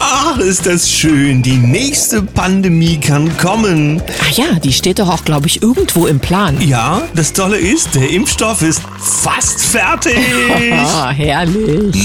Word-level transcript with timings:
Ach, 0.00 0.38
ist 0.38 0.66
das 0.66 0.90
schön. 0.90 1.42
Die 1.42 1.56
nächste 1.56 2.22
Pandemie 2.22 2.98
kann 2.98 3.36
kommen. 3.36 4.00
Ah 4.20 4.30
ja, 4.32 4.58
die 4.62 4.72
steht 4.72 4.98
doch 4.98 5.08
auch, 5.08 5.24
glaube 5.24 5.46
ich, 5.46 5.62
irgendwo 5.62 6.06
im 6.06 6.20
Plan. 6.20 6.60
Ja, 6.60 7.02
das 7.14 7.32
Tolle 7.32 7.56
ist, 7.58 7.94
der 7.94 8.10
Impfstoff 8.10 8.62
ist 8.62 8.82
fast 8.98 9.60
fertig. 9.60 10.16
Ah, 10.70 11.10
herrlich. 11.10 11.96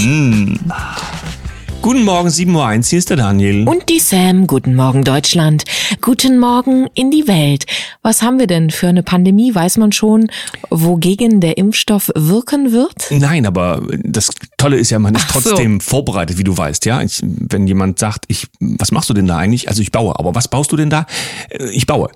Guten 1.82 2.04
Morgen, 2.04 2.30
7.01 2.30 2.54
Uhr, 2.56 2.84
hier 2.84 3.00
ist 3.00 3.10
der 3.10 3.18
Daniel. 3.18 3.68
Und 3.68 3.90
die 3.90 4.00
Sam, 4.00 4.48
guten 4.48 4.74
Morgen 4.74 5.04
Deutschland, 5.04 5.64
guten 6.00 6.40
Morgen 6.40 6.88
in 6.94 7.12
die 7.12 7.28
Welt. 7.28 7.66
Was 8.02 8.22
haben 8.22 8.40
wir 8.40 8.48
denn 8.48 8.70
für 8.72 8.88
eine 8.88 9.04
Pandemie? 9.04 9.54
Weiß 9.54 9.78
man 9.78 9.92
schon, 9.92 10.32
wogegen 10.70 11.42
der 11.42 11.58
Impfstoff 11.58 12.10
wirken 12.16 12.72
wird? 12.72 13.12
Nein, 13.12 13.46
aber 13.46 13.86
das 14.02 14.30
Tolle 14.64 14.78
ist 14.78 14.90
ja, 14.92 15.00
man 15.00 15.14
ist 15.16 15.26
Ach 15.30 15.34
so. 15.42 15.50
trotzdem 15.50 15.82
vorbereitet, 15.82 16.38
wie 16.38 16.44
du 16.46 16.58
weißt, 16.58 16.86
ja. 16.86 17.02
Ich, 17.02 17.20
wenn 17.22 17.68
jemand 17.68 18.00
sagt, 18.00 18.24
ich, 18.30 18.48
was 18.62 18.92
machst 18.94 19.10
du 19.10 19.14
denn 19.14 19.28
da 19.28 19.38
eigentlich? 19.38 19.68
Also 19.68 19.82
ich 19.82 19.92
baue, 19.92 20.18
aber 20.18 20.36
was 20.36 20.48
baust 20.48 20.72
du 20.72 20.78
denn 20.78 20.90
da? 20.90 21.06
Äh, 21.50 21.66
Ich 21.72 21.86
baue. 21.86 22.10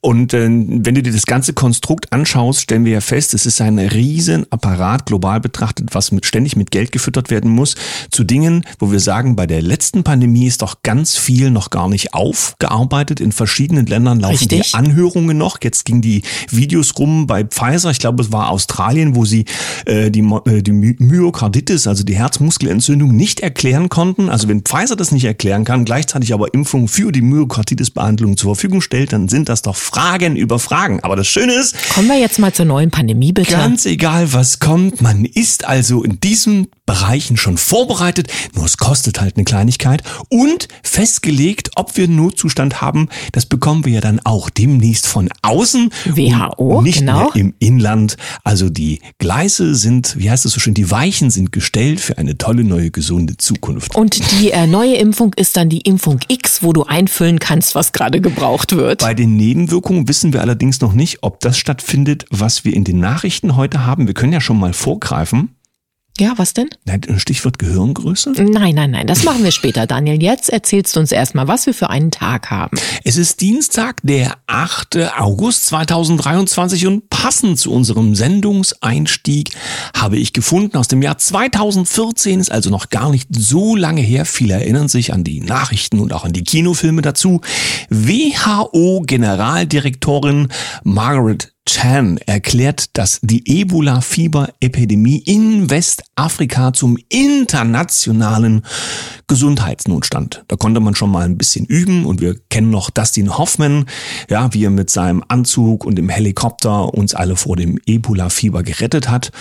Und 0.00 0.34
äh, 0.34 0.46
wenn 0.48 0.94
du 0.94 1.02
dir 1.02 1.12
das 1.12 1.24
ganze 1.26 1.52
Konstrukt 1.52 2.12
anschaust, 2.12 2.60
stellen 2.62 2.84
wir 2.84 2.92
ja 2.94 3.00
fest, 3.00 3.32
es 3.32 3.46
ist 3.46 3.60
ein 3.60 3.78
riesen 3.78 4.44
Apparat 4.50 5.06
global 5.06 5.40
betrachtet, 5.40 5.94
was 5.94 6.10
mit, 6.10 6.26
ständig 6.26 6.56
mit 6.56 6.70
Geld 6.72 6.90
gefüttert 6.90 7.30
werden 7.30 7.50
muss, 7.50 7.76
zu 8.10 8.24
Dingen, 8.24 8.64
wo 8.80 8.90
wir 8.90 8.98
sagen, 9.00 9.36
bei 9.36 9.46
der 9.46 9.62
letzten 9.62 10.02
Pandemie 10.02 10.46
ist 10.46 10.62
doch 10.62 10.82
ganz 10.82 11.16
viel 11.16 11.50
noch 11.52 11.70
gar 11.70 11.88
nicht 11.88 12.12
aufgearbeitet. 12.12 13.20
In 13.20 13.30
verschiedenen 13.32 13.86
Ländern 13.86 14.18
laufen 14.20 14.38
Richtig. 14.38 14.72
die 14.72 14.74
Anhörungen 14.74 15.38
noch. 15.38 15.58
Jetzt 15.62 15.84
ging 15.84 16.00
die 16.00 16.22
Videos 16.50 16.92
rum 16.98 17.26
bei 17.28 17.44
Pfizer, 17.44 17.90
ich 17.92 18.00
glaube, 18.00 18.22
es 18.22 18.32
war 18.32 18.50
Australien, 18.50 19.14
wo 19.14 19.24
sie 19.24 19.44
äh, 19.86 20.10
die, 20.10 20.20
äh, 20.46 20.60
die 20.62 20.72
My- 20.72 20.96
Myokarditis, 20.98 21.83
also 21.86 22.04
die 22.04 22.16
Herzmuskelentzündung, 22.16 23.14
nicht 23.14 23.40
erklären 23.40 23.88
konnten. 23.88 24.28
Also 24.28 24.48
wenn 24.48 24.62
Pfizer 24.62 24.96
das 24.96 25.12
nicht 25.12 25.24
erklären 25.24 25.64
kann, 25.64 25.84
gleichzeitig 25.84 26.34
aber 26.34 26.52
Impfungen 26.54 26.88
für 26.88 27.12
die 27.12 27.22
Myokarditis-Behandlung 27.22 28.36
zur 28.36 28.54
Verfügung 28.54 28.80
stellt, 28.80 29.12
dann 29.12 29.28
sind 29.28 29.48
das 29.48 29.62
doch 29.62 29.76
Fragen 29.76 30.36
über 30.36 30.58
Fragen. 30.58 31.00
Aber 31.00 31.16
das 31.16 31.26
Schöne 31.26 31.54
ist, 31.54 31.76
Kommen 31.94 32.08
wir 32.08 32.18
jetzt 32.18 32.38
mal 32.38 32.52
zur 32.52 32.66
neuen 32.66 32.90
Pandemie, 32.90 33.32
bitte. 33.32 33.52
Ganz 33.52 33.86
egal, 33.86 34.32
was 34.32 34.58
kommt, 34.58 35.00
man 35.00 35.24
ist 35.24 35.64
also 35.66 36.02
in 36.02 36.20
diesen 36.20 36.68
Bereichen 36.86 37.36
schon 37.36 37.56
vorbereitet, 37.56 38.28
nur 38.54 38.66
es 38.66 38.76
kostet 38.76 39.20
halt 39.20 39.36
eine 39.36 39.44
Kleinigkeit 39.44 40.02
und 40.28 40.68
festgelegt, 40.82 41.70
ob 41.76 41.96
wir 41.96 42.04
einen 42.04 42.16
Notzustand 42.16 42.82
haben, 42.82 43.08
das 43.32 43.46
bekommen 43.46 43.84
wir 43.84 43.94
ja 43.94 44.00
dann 44.00 44.20
auch 44.24 44.50
demnächst 44.50 45.06
von 45.06 45.30
außen 45.42 45.90
WHO, 46.04 46.82
nicht 46.82 46.98
genau. 46.98 47.30
mehr 47.32 47.36
im 47.36 47.54
Inland. 47.58 48.16
Also 48.42 48.68
die 48.68 49.00
Gleise 49.18 49.74
sind, 49.74 50.18
wie 50.18 50.30
heißt 50.30 50.44
es 50.44 50.52
so 50.52 50.60
schön, 50.60 50.74
die 50.74 50.90
Weichen 50.90 51.30
sind 51.30 51.52
gestellt 51.52 52.00
für 52.00 52.18
eine 52.18 52.36
tolle 52.36 52.64
neue 52.64 52.90
gesunde 52.90 53.36
Zukunft. 53.38 53.94
Und 53.94 54.20
die 54.32 54.50
äh, 54.50 54.66
neue 54.66 54.96
Impfung 54.96 55.32
ist 55.34 55.56
dann 55.56 55.70
die 55.70 55.80
Impfung 55.80 56.20
X, 56.28 56.62
wo 56.62 56.72
du 56.72 56.84
einfüllen 56.84 57.38
kannst, 57.38 57.74
was 57.74 57.92
gerade 57.92 58.20
gebraucht 58.20 58.76
wird. 58.76 59.00
Bei 59.00 59.14
den 59.14 59.36
Nebenwirkungen 59.36 60.06
wissen 60.06 60.32
wir 60.32 60.42
allerdings 60.42 60.80
noch 60.80 60.92
nicht, 60.92 61.22
ob 61.22 61.40
das 61.40 61.56
stattfindet, 61.56 62.26
was 62.30 62.64
wir 62.64 62.74
in 62.74 62.84
den 62.84 63.00
Nachrichten 63.00 63.56
heute 63.56 63.86
haben. 63.86 64.06
Wir 64.06 64.14
können 64.14 64.32
ja 64.32 64.40
schon 64.40 64.58
mal 64.58 64.72
vorgreifen. 64.72 65.56
Ja, 66.20 66.34
was 66.36 66.54
denn? 66.54 66.68
Nein, 66.84 67.00
Stichwort 67.16 67.58
Gehirngröße. 67.58 68.34
Nein, 68.36 68.76
nein, 68.76 68.92
nein, 68.92 69.08
das 69.08 69.24
machen 69.24 69.42
wir 69.42 69.50
später, 69.50 69.88
Daniel. 69.88 70.22
Jetzt 70.22 70.48
erzählst 70.48 70.94
du 70.94 71.00
uns 71.00 71.10
erstmal, 71.10 71.48
was 71.48 71.66
wir 71.66 71.74
für 71.74 71.90
einen 71.90 72.12
Tag 72.12 72.52
haben. 72.52 72.78
Es 73.02 73.16
ist 73.16 73.40
Dienstag, 73.40 73.96
der 74.04 74.36
8. 74.46 75.10
August 75.18 75.66
2023 75.66 76.86
und 76.86 77.10
passend 77.10 77.58
zu 77.58 77.72
unserem 77.72 78.14
Sendungseinstieg 78.14 79.50
habe 79.92 80.16
ich 80.16 80.32
gefunden 80.32 80.76
aus 80.76 80.86
dem 80.86 81.02
Jahr 81.02 81.18
2014, 81.18 82.38
ist 82.38 82.52
also 82.52 82.70
noch 82.70 82.90
gar 82.90 83.10
nicht 83.10 83.30
so 83.32 83.74
lange 83.74 84.02
her. 84.02 84.24
Viele 84.24 84.54
erinnern 84.54 84.86
sich 84.86 85.12
an 85.12 85.24
die 85.24 85.40
Nachrichten 85.40 85.98
und 85.98 86.12
auch 86.12 86.24
an 86.24 86.32
die 86.32 86.44
Kinofilme 86.44 87.02
dazu. 87.02 87.40
WHO-Generaldirektorin 87.90 90.46
Margaret 90.84 91.53
Chan 91.66 92.18
erklärt, 92.18 92.96
dass 92.96 93.20
die 93.22 93.60
Ebola-Fieber-Epidemie 93.60 95.18
in 95.18 95.70
Westafrika 95.70 96.72
zum 96.74 96.98
internationalen 97.08 98.64
Gesundheitsnotstand. 99.26 100.44
Da 100.48 100.56
konnte 100.56 100.80
man 100.80 100.94
schon 100.94 101.10
mal 101.10 101.24
ein 101.24 101.38
bisschen 101.38 101.64
üben 101.64 102.04
und 102.04 102.20
wir 102.20 102.36
kennen 102.50 102.70
noch 102.70 102.90
Dustin 102.90 103.38
Hoffman, 103.38 103.86
ja, 104.28 104.52
wie 104.52 104.64
er 104.64 104.70
mit 104.70 104.90
seinem 104.90 105.24
Anzug 105.28 105.86
und 105.86 105.96
dem 105.96 106.10
Helikopter 106.10 106.92
uns 106.92 107.14
alle 107.14 107.36
vor 107.36 107.56
dem 107.56 107.78
Ebola-Fieber 107.86 108.62
gerettet 108.62 109.08
hat. 109.08 109.32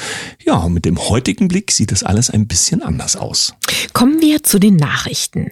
Ja, 0.46 0.70
mit 0.70 0.86
dem 0.86 0.98
heutigen 0.98 1.50
Blick 1.50 1.72
sieht 1.72 1.92
das 1.92 2.04
alles 2.04 2.30
ein 2.30 2.48
bisschen 2.48 2.82
anders 2.82 3.18
aus. 3.18 3.54
Kommen 3.92 4.22
wir 4.22 4.44
zu 4.44 4.60
den 4.60 4.78
Nachrichten. 4.78 5.52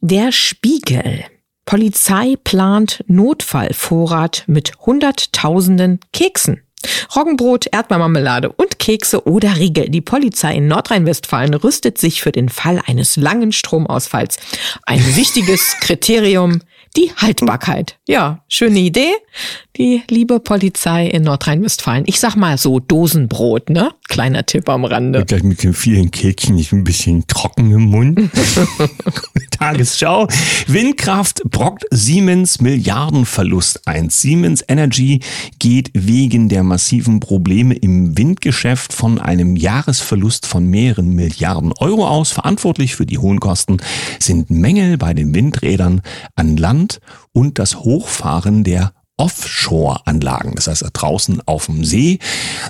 Der 0.00 0.30
Spiegel. 0.30 1.24
Polizei 1.64 2.36
plant 2.44 3.02
Notfallvorrat 3.06 4.44
mit 4.46 4.72
Hunderttausenden 4.84 6.00
Keksen. 6.12 6.62
Roggenbrot, 7.16 7.66
Erdbeermarmelade 7.72 8.52
und 8.52 8.78
Kekse 8.78 9.26
oder 9.26 9.56
Riegel. 9.56 9.88
Die 9.88 10.02
Polizei 10.02 10.56
in 10.56 10.68
Nordrhein-Westfalen 10.68 11.54
rüstet 11.54 11.96
sich 11.96 12.20
für 12.20 12.32
den 12.32 12.50
Fall 12.50 12.80
eines 12.86 13.16
langen 13.16 13.52
Stromausfalls. 13.52 14.38
Ein 14.84 15.00
wichtiges 15.16 15.76
Kriterium, 15.80 16.60
die 16.96 17.10
Haltbarkeit. 17.16 17.98
Ja, 18.06 18.44
schöne 18.48 18.78
Idee. 18.78 19.12
Die 19.76 20.02
liebe 20.08 20.38
Polizei 20.38 21.08
in 21.08 21.24
Nordrhein-Westfalen. 21.24 22.04
Ich 22.06 22.20
sag 22.20 22.36
mal 22.36 22.56
so 22.58 22.78
Dosenbrot, 22.78 23.70
ne? 23.70 23.90
Kleiner 24.08 24.46
Tipp 24.46 24.68
am 24.68 24.84
Rande. 24.84 25.24
Gleich 25.24 25.42
mit 25.42 25.64
den 25.64 25.74
vielen 25.74 26.12
Kekchen 26.12 26.56
ist 26.58 26.72
ein 26.72 26.84
bisschen 26.84 27.26
trocken 27.26 27.72
im 27.72 27.86
Mund. 27.86 28.30
Tagesschau. 29.50 30.28
Windkraft 30.68 31.42
brockt 31.50 31.84
Siemens 31.90 32.60
Milliardenverlust 32.60 33.88
ein. 33.88 34.10
Siemens 34.10 34.62
Energy 34.68 35.20
geht 35.58 35.90
wegen 35.94 36.48
der 36.48 36.62
massiven 36.62 37.18
Probleme 37.18 37.74
im 37.74 38.16
Windgeschäft 38.16 38.92
von 38.92 39.18
einem 39.18 39.56
Jahresverlust 39.56 40.46
von 40.46 40.66
mehreren 40.66 41.08
Milliarden 41.08 41.72
Euro 41.72 42.06
aus. 42.06 42.30
Verantwortlich 42.30 42.94
für 42.94 43.06
die 43.06 43.18
hohen 43.18 43.40
Kosten 43.40 43.78
sind 44.20 44.50
Mängel 44.50 44.98
bei 44.98 45.14
den 45.14 45.34
Windrädern 45.34 46.00
an 46.36 46.56
Land 46.56 46.83
und 47.32 47.58
das 47.58 47.76
Hochfahren 47.76 48.64
der 48.64 48.92
Offshore-Anlagen, 49.16 50.56
das 50.56 50.66
heißt 50.66 50.84
draußen 50.92 51.40
auf 51.46 51.66
dem 51.66 51.84
See. 51.84 52.18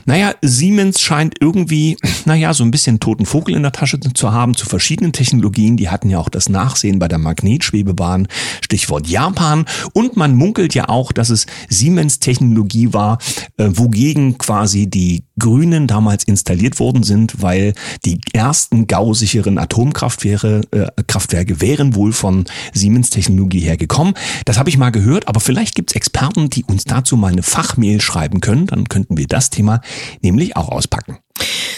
Naja, 0.04 0.34
Siemens 0.42 1.00
scheint 1.00 1.36
irgendwie, 1.40 1.96
naja, 2.26 2.52
so 2.52 2.64
ein 2.64 2.70
bisschen 2.70 3.00
toten 3.00 3.24
Vogel 3.24 3.56
in 3.56 3.62
der 3.62 3.72
Tasche 3.72 3.98
zu 3.98 4.32
haben 4.32 4.54
zu 4.54 4.66
verschiedenen 4.66 5.12
Technologien. 5.12 5.78
Die 5.78 5.88
hatten 5.88 6.10
ja 6.10 6.18
auch 6.18 6.28
das 6.28 6.50
Nachsehen 6.50 6.98
bei 6.98 7.08
der 7.08 7.16
Magnetschwebebahn, 7.16 8.28
Stichwort 8.60 9.06
Japan. 9.06 9.64
Und 9.94 10.18
man 10.18 10.34
munkelt 10.34 10.74
ja 10.74 10.90
auch, 10.90 11.12
dass 11.12 11.30
es 11.30 11.46
Siemens-Technologie 11.70 12.92
war, 12.92 13.18
äh, 13.56 13.70
wogegen 13.72 14.36
quasi 14.36 14.86
die 14.86 15.24
Grünen 15.38 15.86
damals 15.86 16.24
installiert 16.24 16.78
worden 16.78 17.02
sind, 17.02 17.42
weil 17.42 17.74
die 18.04 18.20
ersten 18.32 18.86
gausicheren 18.86 19.58
Atomkraftwerke 19.58 20.62
äh, 20.70 21.60
wären 21.60 21.94
wohl 21.94 22.12
von 22.12 22.44
Siemens-Technologie 22.72 23.60
hergekommen. 23.60 24.14
Das 24.44 24.58
habe 24.58 24.68
ich 24.68 24.78
mal 24.78 24.90
gehört, 24.90 25.28
aber 25.28 25.40
vielleicht 25.40 25.74
gibt 25.74 25.90
es 25.90 25.96
Experten, 25.96 26.50
die 26.50 26.64
uns 26.64 26.84
dazu 26.84 27.16
mal 27.16 27.32
eine 27.32 27.42
Fachmail 27.42 28.00
schreiben 28.00 28.40
können. 28.40 28.66
Dann 28.66 28.88
könnten 28.88 29.16
wir 29.16 29.26
das 29.26 29.50
Thema 29.50 29.80
nämlich 30.22 30.56
auch 30.56 30.68
auspacken. 30.68 31.18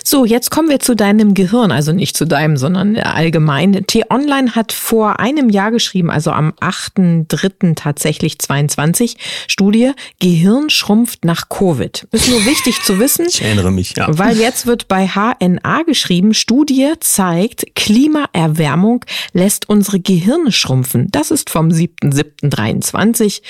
So, 0.09 0.25
jetzt 0.25 0.53
kommen 0.53 0.69
wir 0.69 0.79
zu 0.79 0.95
deinem 0.95 1.35
Gehirn, 1.35 1.73
also 1.73 1.93
nicht 1.93 2.17
zu 2.17 2.27
deinem, 2.27 2.57
sondern 2.57 2.97
allgemein. 2.97 3.73
T-Online 3.87 4.55
hat 4.55 4.73
vor 4.73 5.19
einem 5.19 5.49
Jahr 5.49 5.73
geschrieben, 5.73 6.11
also 6.11 6.31
am 6.31 6.53
8.3. 6.61 7.75
tatsächlich 7.75 8.39
22, 8.39 9.17
Studie, 9.49 9.93
Gehirn 10.21 10.71
schrumpft 10.71 11.25
nach 11.25 11.49
Covid. 11.49 12.07
Ist 12.13 12.29
nur 12.29 12.45
wichtig 12.47 12.83
zu 12.83 13.01
wissen, 13.01 13.27
Ich 13.29 13.43
erinnere 13.43 13.73
mich, 13.73 13.95
ja. 13.97 14.07
weil 14.09 14.39
jetzt 14.39 14.67
wird 14.67 14.87
bei 14.87 15.09
HNA 15.09 15.83
geschrieben, 15.83 16.35
Studie 16.35 16.93
zeigt, 17.01 17.75
Klimaerwärmung 17.75 19.05
lässt 19.33 19.69
unsere 19.69 19.99
Gehirne 19.99 20.53
schrumpfen. 20.53 21.09
Das 21.11 21.33
ist 21.33 21.51
vom 21.51 21.69
7.7.23. 21.71 23.43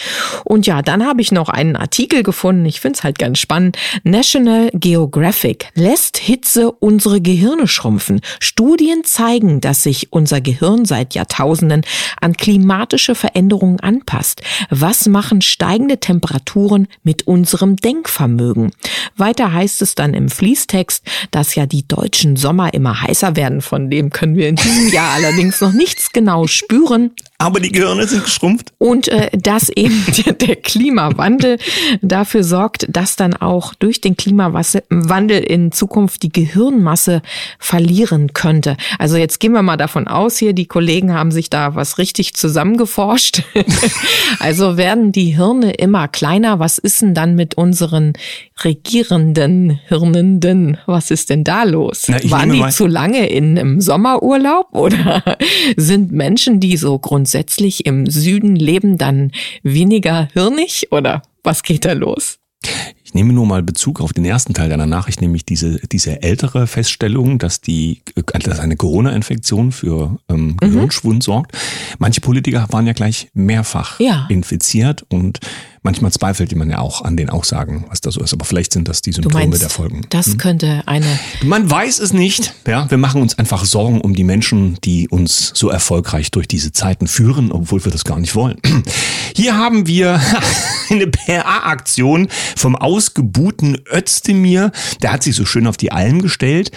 Und 0.44 0.66
ja, 0.66 0.80
dann 0.80 1.06
habe 1.06 1.20
ich 1.20 1.32
noch 1.32 1.50
einen 1.50 1.76
Artikel 1.76 2.22
gefunden, 2.22 2.64
ich 2.64 2.80
finde 2.80 2.96
es 2.96 3.04
halt 3.04 3.18
ganz 3.18 3.38
spannend. 3.38 3.76
National 4.04 4.70
Geographic 4.72 5.68
lässt 5.74 5.95
Hitze 6.16 6.70
unsere 6.70 7.20
Gehirne 7.20 7.68
schrumpfen. 7.68 8.20
Studien 8.40 9.04
zeigen, 9.04 9.60
dass 9.60 9.82
sich 9.82 10.12
unser 10.12 10.40
Gehirn 10.40 10.84
seit 10.84 11.14
Jahrtausenden 11.14 11.82
an 12.20 12.34
klimatische 12.34 13.14
Veränderungen 13.14 13.80
anpasst. 13.80 14.42
Was 14.70 15.06
machen 15.06 15.40
steigende 15.40 15.98
Temperaturen 15.98 16.88
mit 17.02 17.26
unserem 17.26 17.76
Denkvermögen? 17.76 18.72
Weiter 19.16 19.52
heißt 19.52 19.82
es 19.82 19.94
dann 19.94 20.14
im 20.14 20.28
Fließtext, 20.28 21.04
dass 21.30 21.54
ja 21.54 21.66
die 21.66 21.86
deutschen 21.86 22.36
Sommer 22.36 22.74
immer 22.74 23.02
heißer 23.02 23.36
werden. 23.36 23.60
Von 23.60 23.90
dem 23.90 24.10
können 24.10 24.36
wir 24.36 24.48
in 24.48 24.56
diesem 24.56 24.88
Jahr 24.90 25.14
allerdings 25.14 25.60
noch 25.60 25.72
nichts 25.72 26.12
genau 26.12 26.46
spüren. 26.46 27.12
Aber 27.38 27.60
die 27.60 27.72
Gehirne 27.72 28.06
sind 28.06 28.24
geschrumpft. 28.24 28.72
Und 28.78 29.08
äh, 29.08 29.30
dass 29.36 29.68
eben 29.70 30.04
der 30.40 30.56
Klimawandel 30.56 31.58
dafür 32.02 32.44
sorgt, 32.44 32.86
dass 32.88 33.16
dann 33.16 33.34
auch 33.34 33.74
durch 33.74 34.00
den 34.00 34.16
Klimawandel 34.16 35.40
in 35.40 35.72
Zukunft 35.72 35.85
die 36.22 36.30
Gehirnmasse 36.30 37.22
verlieren 37.58 38.32
könnte. 38.32 38.76
Also 38.98 39.16
jetzt 39.16 39.40
gehen 39.40 39.52
wir 39.52 39.62
mal 39.62 39.76
davon 39.76 40.06
aus 40.08 40.38
hier, 40.38 40.52
die 40.52 40.66
Kollegen 40.66 41.14
haben 41.14 41.30
sich 41.30 41.50
da 41.50 41.74
was 41.74 41.98
richtig 41.98 42.34
zusammengeforscht. 42.34 43.42
also 44.38 44.76
werden 44.76 45.12
die 45.12 45.36
Hirne 45.36 45.72
immer 45.72 46.08
kleiner. 46.08 46.58
Was 46.58 46.78
ist 46.78 47.02
denn 47.02 47.14
dann 47.14 47.34
mit 47.34 47.56
unseren 47.56 48.12
regierenden 48.64 49.80
Hirnenden? 49.86 50.78
Was 50.86 51.10
ist 51.10 51.30
denn 51.30 51.44
da 51.44 51.64
los? 51.64 52.06
Na, 52.08 52.18
Waren 52.30 52.52
die 52.52 52.68
zu 52.70 52.86
lange 52.86 53.28
in 53.28 53.58
einem 53.58 53.80
Sommerurlaub 53.80 54.68
oder 54.72 55.22
sind 55.76 56.12
Menschen, 56.12 56.60
die 56.60 56.76
so 56.76 56.98
grundsätzlich 56.98 57.86
im 57.86 58.06
Süden 58.06 58.56
leben, 58.56 58.98
dann 58.98 59.32
weniger 59.62 60.28
hirnig 60.32 60.88
oder 60.90 61.22
was 61.42 61.62
geht 61.62 61.84
da 61.84 61.92
los? 61.92 62.38
Ich 63.16 63.18
nehme 63.22 63.32
nur 63.32 63.46
mal 63.46 63.62
Bezug 63.62 64.02
auf 64.02 64.12
den 64.12 64.26
ersten 64.26 64.52
Teil 64.52 64.68
deiner 64.68 64.84
Nachricht, 64.84 65.22
nämlich 65.22 65.46
diese, 65.46 65.80
diese 65.86 66.22
ältere 66.22 66.66
Feststellung, 66.66 67.38
dass 67.38 67.62
die, 67.62 68.02
dass 68.44 68.60
eine 68.60 68.76
Corona-Infektion 68.76 69.72
für 69.72 70.18
ähm, 70.28 70.48
mhm. 70.48 70.56
Gehirnschwund 70.58 71.16
mhm. 71.16 71.20
sorgt. 71.22 71.56
Manche 71.98 72.20
Politiker 72.20 72.66
waren 72.72 72.86
ja 72.86 72.92
gleich 72.92 73.30
mehrfach 73.32 73.98
ja. 74.00 74.26
infiziert 74.28 75.06
und 75.08 75.40
manchmal 75.86 76.10
zweifelt 76.10 76.54
man 76.56 76.68
ja 76.68 76.80
auch 76.80 77.02
an 77.02 77.16
den 77.16 77.30
Aussagen, 77.30 77.84
was 77.88 78.00
da 78.00 78.10
so 78.10 78.20
ist. 78.20 78.32
Aber 78.32 78.44
vielleicht 78.44 78.72
sind 78.72 78.88
das 78.88 79.02
die 79.02 79.12
Symptome 79.12 79.46
meinst, 79.46 79.62
der 79.62 79.70
Folgen. 79.70 80.02
Das 80.10 80.26
hm? 80.26 80.38
könnte 80.38 80.82
eine. 80.86 81.06
Man 81.44 81.70
weiß 81.70 82.00
es 82.00 82.12
nicht. 82.12 82.54
Ja, 82.66 82.90
wir 82.90 82.98
machen 82.98 83.22
uns 83.22 83.38
einfach 83.38 83.64
Sorgen 83.64 84.00
um 84.00 84.12
die 84.14 84.24
Menschen, 84.24 84.78
die 84.82 85.08
uns 85.08 85.52
so 85.54 85.70
erfolgreich 85.70 86.32
durch 86.32 86.48
diese 86.48 86.72
Zeiten 86.72 87.06
führen, 87.06 87.52
obwohl 87.52 87.84
wir 87.84 87.92
das 87.92 88.04
gar 88.04 88.18
nicht 88.18 88.34
wollen. 88.34 88.58
Hier 89.36 89.56
haben 89.56 89.86
wir 89.86 90.20
eine 90.90 91.06
PA-Aktion 91.06 92.28
vom 92.56 92.74
ausgebuhten 92.74 93.78
Özdemir. 93.92 94.72
Der 95.02 95.12
hat 95.12 95.22
sich 95.22 95.36
so 95.36 95.44
schön 95.44 95.68
auf 95.68 95.76
die 95.76 95.92
Alm 95.92 96.20
gestellt, 96.20 96.72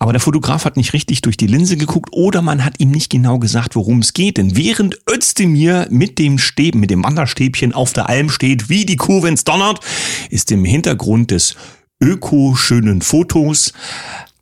aber 0.00 0.12
der 0.12 0.20
Fotograf 0.20 0.64
hat 0.64 0.76
nicht 0.76 0.94
richtig 0.94 1.22
durch 1.22 1.36
die 1.36 1.46
Linse 1.46 1.76
geguckt 1.76 2.10
oder 2.12 2.42
man 2.42 2.64
hat 2.64 2.74
ihm 2.78 2.90
nicht 2.90 3.10
genau 3.10 3.38
gesagt, 3.38 3.76
worum 3.76 4.00
es 4.00 4.14
geht. 4.14 4.36
Denn 4.36 4.56
während 4.56 4.98
Özdemir 5.08 5.86
mit 5.90 6.18
dem 6.18 6.38
Stäben, 6.38 6.80
mit 6.80 6.90
dem 6.90 7.04
Wanderstäbchen 7.04 7.72
auf 7.72 7.92
der 7.92 8.08
Alm 8.08 8.30
steht, 8.30 8.47
steht 8.48 8.70
wie 8.70 8.86
die 8.86 8.96
Kuh, 8.96 9.22
wenn's 9.22 9.44
donnert, 9.44 9.80
ist 10.30 10.50
im 10.50 10.64
Hintergrund 10.64 11.32
des 11.32 11.54
öko-schönen 12.00 13.02
Fotos 13.02 13.74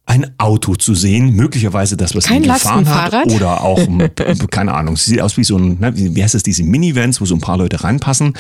ein 0.09 0.33
Auto 0.39 0.77
zu 0.77 0.95
sehen, 0.95 1.35
möglicherweise 1.35 1.97
das, 1.97 2.15
was 2.15 2.27
Kein 2.27 2.45
ihn 2.45 2.53
gefahren 2.53 2.89
hat, 2.89 3.27
oder 3.27 3.63
auch, 3.63 3.81
keine 4.51 4.73
Ahnung, 4.73 4.97
sie 4.97 5.11
sieht 5.11 5.21
aus 5.21 5.37
wie 5.37 5.43
so 5.43 5.59
ein, 5.59 5.81
ne, 5.81 5.93
wie 5.95 6.23
heißt 6.23 6.35
das, 6.35 6.45
diese 6.45 6.63
Minivans, 6.63 7.21
wo 7.21 7.25
so 7.25 7.35
ein 7.35 7.41
paar 7.41 7.59
Leute 7.59 7.83
reinpassen, 7.83 8.35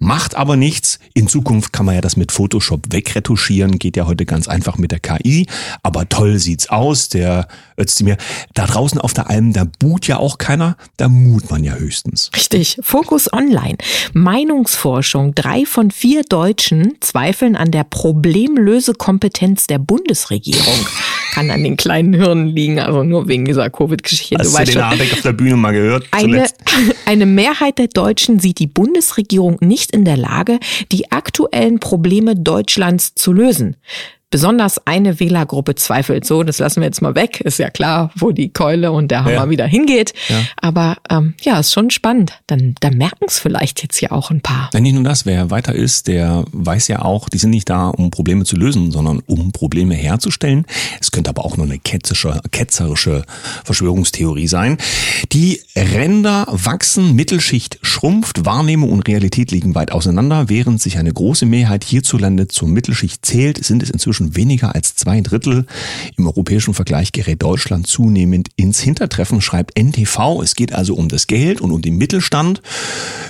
macht 0.00 0.34
aber 0.34 0.56
nichts. 0.56 0.98
In 1.14 1.28
Zukunft 1.28 1.72
kann 1.72 1.86
man 1.86 1.94
ja 1.94 2.00
das 2.00 2.16
mit 2.16 2.32
Photoshop 2.32 2.92
wegretuschieren, 2.92 3.78
geht 3.78 3.96
ja 3.96 4.06
heute 4.06 4.26
ganz 4.26 4.48
einfach 4.48 4.76
mit 4.76 4.90
der 4.90 4.98
KI, 4.98 5.46
aber 5.84 6.08
toll 6.08 6.40
sieht's 6.40 6.68
aus, 6.68 7.08
der 7.08 7.46
Özdemir. 7.78 8.16
Da 8.54 8.66
draußen 8.66 9.00
auf 9.00 9.14
der 9.14 9.30
Alm, 9.30 9.52
da 9.52 9.66
boot 9.78 10.08
ja 10.08 10.18
auch 10.18 10.38
keiner, 10.38 10.76
da 10.96 11.08
mut 11.08 11.48
man 11.48 11.62
ja 11.62 11.74
höchstens. 11.74 12.32
Richtig, 12.34 12.78
Fokus 12.82 13.32
Online, 13.32 13.78
Meinungsforschung, 14.14 15.32
drei 15.36 15.64
von 15.64 15.92
vier 15.92 16.24
Deutschen 16.24 16.96
zweifeln 16.98 17.54
an 17.54 17.70
der 17.70 17.84
Problemlösekompetenz 17.84 19.68
der 19.68 19.78
Bundesregierung 19.78 20.64
kann 21.32 21.50
an 21.50 21.64
den 21.64 21.76
kleinen 21.76 22.14
Hirnen 22.14 22.48
liegen, 22.48 22.78
also 22.78 23.02
nur 23.02 23.28
wegen 23.28 23.44
dieser 23.44 23.68
Covid-Geschichte. 23.70 24.36
Hast 24.38 24.56
du, 24.56 24.64
du 24.64 24.72
den 24.72 24.84
Habeck 24.84 25.12
auf 25.12 25.22
der 25.22 25.32
Bühne 25.32 25.56
mal 25.56 25.72
gehört? 25.72 26.06
Eine, 26.12 26.46
eine 27.06 27.26
Mehrheit 27.26 27.78
der 27.78 27.88
Deutschen 27.88 28.38
sieht 28.38 28.58
die 28.58 28.66
Bundesregierung 28.66 29.58
nicht 29.60 29.90
in 29.92 30.04
der 30.04 30.16
Lage, 30.16 30.60
die 30.92 31.10
aktuellen 31.10 31.80
Probleme 31.80 32.36
Deutschlands 32.36 33.14
zu 33.14 33.32
lösen. 33.32 33.76
Besonders 34.34 34.84
eine 34.84 35.20
Wählergruppe 35.20 35.76
zweifelt 35.76 36.26
so, 36.26 36.42
das 36.42 36.58
lassen 36.58 36.80
wir 36.80 36.88
jetzt 36.88 37.00
mal 37.00 37.14
weg. 37.14 37.40
Ist 37.42 37.60
ja 37.60 37.70
klar, 37.70 38.10
wo 38.16 38.32
die 38.32 38.48
Keule 38.48 38.90
und 38.90 39.12
der 39.12 39.20
Hammer 39.20 39.32
ja. 39.32 39.48
wieder 39.48 39.64
hingeht. 39.64 40.12
Ja. 40.28 40.42
Aber 40.56 40.96
ähm, 41.08 41.34
ja, 41.42 41.60
ist 41.60 41.72
schon 41.72 41.90
spannend. 41.90 42.32
Dann, 42.48 42.74
dann 42.80 42.98
merken 42.98 43.26
es 43.28 43.38
vielleicht 43.38 43.80
jetzt 43.84 44.00
ja 44.00 44.10
auch 44.10 44.32
ein 44.32 44.40
paar. 44.40 44.70
Ja, 44.74 44.80
nicht 44.80 44.94
nur 44.94 45.04
das, 45.04 45.24
wer 45.24 45.52
weiter 45.52 45.72
ist, 45.72 46.08
der 46.08 46.44
weiß 46.50 46.88
ja 46.88 47.02
auch, 47.02 47.28
die 47.28 47.38
sind 47.38 47.50
nicht 47.50 47.70
da, 47.70 47.86
um 47.90 48.10
Probleme 48.10 48.44
zu 48.44 48.56
lösen, 48.56 48.90
sondern 48.90 49.20
um 49.26 49.52
Probleme 49.52 49.94
herzustellen. 49.94 50.66
Es 51.00 51.12
könnte 51.12 51.30
aber 51.30 51.44
auch 51.44 51.56
nur 51.56 51.66
eine 51.66 51.78
ketzische, 51.78 52.40
ketzerische 52.50 53.22
Verschwörungstheorie 53.62 54.48
sein. 54.48 54.78
Die 55.30 55.60
Ränder 55.76 56.48
wachsen, 56.50 57.14
Mittelschicht 57.14 57.78
schrumpft, 57.82 58.44
Wahrnehmung 58.44 58.90
und 58.90 59.06
Realität 59.06 59.52
liegen 59.52 59.76
weit 59.76 59.92
auseinander. 59.92 60.48
Während 60.48 60.82
sich 60.82 60.98
eine 60.98 61.12
große 61.12 61.46
Mehrheit 61.46 61.84
hierzulande 61.84 62.48
zur 62.48 62.66
Mittelschicht 62.66 63.24
zählt, 63.24 63.64
sind 63.64 63.80
es 63.84 63.90
inzwischen 63.90 64.23
inzwischen 64.24 64.36
weniger 64.36 64.74
als 64.74 64.94
zwei 64.96 65.20
Drittel. 65.20 65.66
Im 66.16 66.26
europäischen 66.26 66.74
Vergleich 66.74 67.12
gerät 67.12 67.42
Deutschland 67.42 67.86
zunehmend 67.86 68.48
ins 68.56 68.80
Hintertreffen, 68.80 69.40
schreibt 69.40 69.78
NTV. 69.78 70.42
Es 70.42 70.54
geht 70.54 70.72
also 70.72 70.94
um 70.94 71.08
das 71.08 71.26
Geld 71.26 71.60
und 71.60 71.70
um 71.70 71.82
den 71.82 71.96
Mittelstand. 71.96 72.62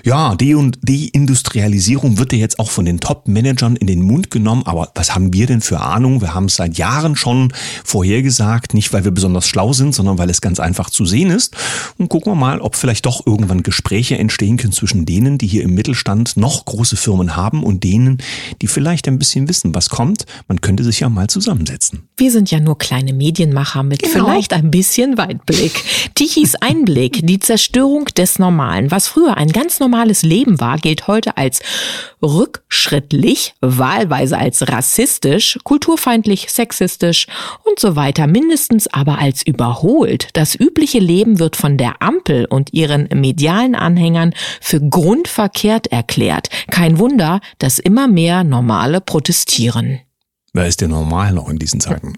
Ja, 0.04 0.34
die 0.34 0.54
und 0.54 0.78
die 0.82 1.08
Industrialisierung 1.08 2.18
wird 2.18 2.32
ja 2.32 2.38
jetzt 2.38 2.58
auch 2.58 2.70
von 2.70 2.84
den 2.84 3.00
Top-Managern 3.00 3.76
in 3.76 3.86
den 3.86 4.02
Mund 4.02 4.30
genommen. 4.30 4.62
Aber 4.66 4.90
was 4.94 5.14
haben 5.14 5.32
wir 5.32 5.46
denn 5.46 5.60
für 5.60 5.80
Ahnung? 5.80 6.20
Wir 6.20 6.34
haben 6.34 6.46
es 6.46 6.56
seit 6.56 6.76
Jahren 6.76 7.16
schon 7.16 7.52
vorhergesagt. 7.84 8.74
Nicht, 8.74 8.92
weil 8.92 9.04
wir 9.04 9.12
besonders 9.12 9.46
schlau 9.46 9.72
sind, 9.72 9.94
sondern 9.94 10.18
weil 10.18 10.30
es 10.30 10.40
ganz 10.40 10.60
einfach 10.60 10.90
zu 10.90 11.06
sehen 11.06 11.30
ist. 11.30 11.56
Und 11.98 12.08
gucken 12.08 12.32
wir 12.32 12.36
mal, 12.36 12.60
ob 12.60 12.76
vielleicht 12.76 13.06
doch 13.06 13.26
irgendwann 13.26 13.62
Gespräche 13.62 14.18
entstehen 14.18 14.56
können 14.56 14.72
zwischen 14.72 15.06
denen, 15.06 15.38
die 15.38 15.46
hier 15.46 15.62
im 15.62 15.74
Mittelstand 15.74 16.36
noch 16.36 16.64
große 16.64 16.96
Firmen 16.96 17.36
haben 17.36 17.62
und 17.62 17.84
denen, 17.84 18.18
die 18.60 18.66
vielleicht 18.66 19.08
ein 19.08 19.18
bisschen 19.18 19.48
wissen, 19.48 19.74
was 19.74 19.88
kommt. 19.88 20.26
Man 20.48 20.60
könnte 20.60 20.83
sich 20.84 21.00
ja 21.00 21.08
mal 21.08 21.26
zusammensetzen. 21.26 22.08
Wir 22.16 22.30
sind 22.30 22.50
ja 22.50 22.60
nur 22.60 22.78
kleine 22.78 23.12
Medienmacher 23.12 23.82
mit 23.82 24.02
genau. 24.02 24.12
vielleicht 24.12 24.52
ein 24.52 24.70
bisschen 24.70 25.18
Weitblick. 25.18 25.82
Tichys 26.14 26.54
Einblick, 26.54 27.26
die 27.26 27.40
Zerstörung 27.40 28.04
des 28.06 28.38
Normalen. 28.38 28.90
Was 28.90 29.08
früher 29.08 29.36
ein 29.36 29.48
ganz 29.48 29.80
normales 29.80 30.22
Leben 30.22 30.60
war, 30.60 30.78
gilt 30.78 31.08
heute 31.08 31.36
als 31.36 31.60
rückschrittlich, 32.22 33.54
wahlweise 33.60 34.38
als 34.38 34.68
rassistisch, 34.68 35.58
kulturfeindlich, 35.64 36.50
sexistisch 36.50 37.26
und 37.64 37.80
so 37.80 37.96
weiter, 37.96 38.26
mindestens 38.26 38.86
aber 38.86 39.18
als 39.18 39.44
überholt. 39.44 40.28
Das 40.34 40.54
übliche 40.54 41.00
Leben 41.00 41.38
wird 41.38 41.56
von 41.56 41.76
der 41.76 42.00
Ampel 42.00 42.46
und 42.46 42.72
ihren 42.72 43.08
medialen 43.12 43.74
Anhängern 43.74 44.34
für 44.60 44.80
grundverkehrt 44.80 45.88
erklärt. 45.88 46.48
Kein 46.70 46.98
Wunder, 46.98 47.40
dass 47.58 47.78
immer 47.78 48.08
mehr 48.08 48.44
Normale 48.44 49.00
protestieren. 49.00 50.00
Wer 50.56 50.68
ist 50.68 50.80
denn 50.80 50.90
normal 50.90 51.32
noch 51.32 51.48
in 51.48 51.58
diesen 51.58 51.80
Zeiten? 51.80 52.14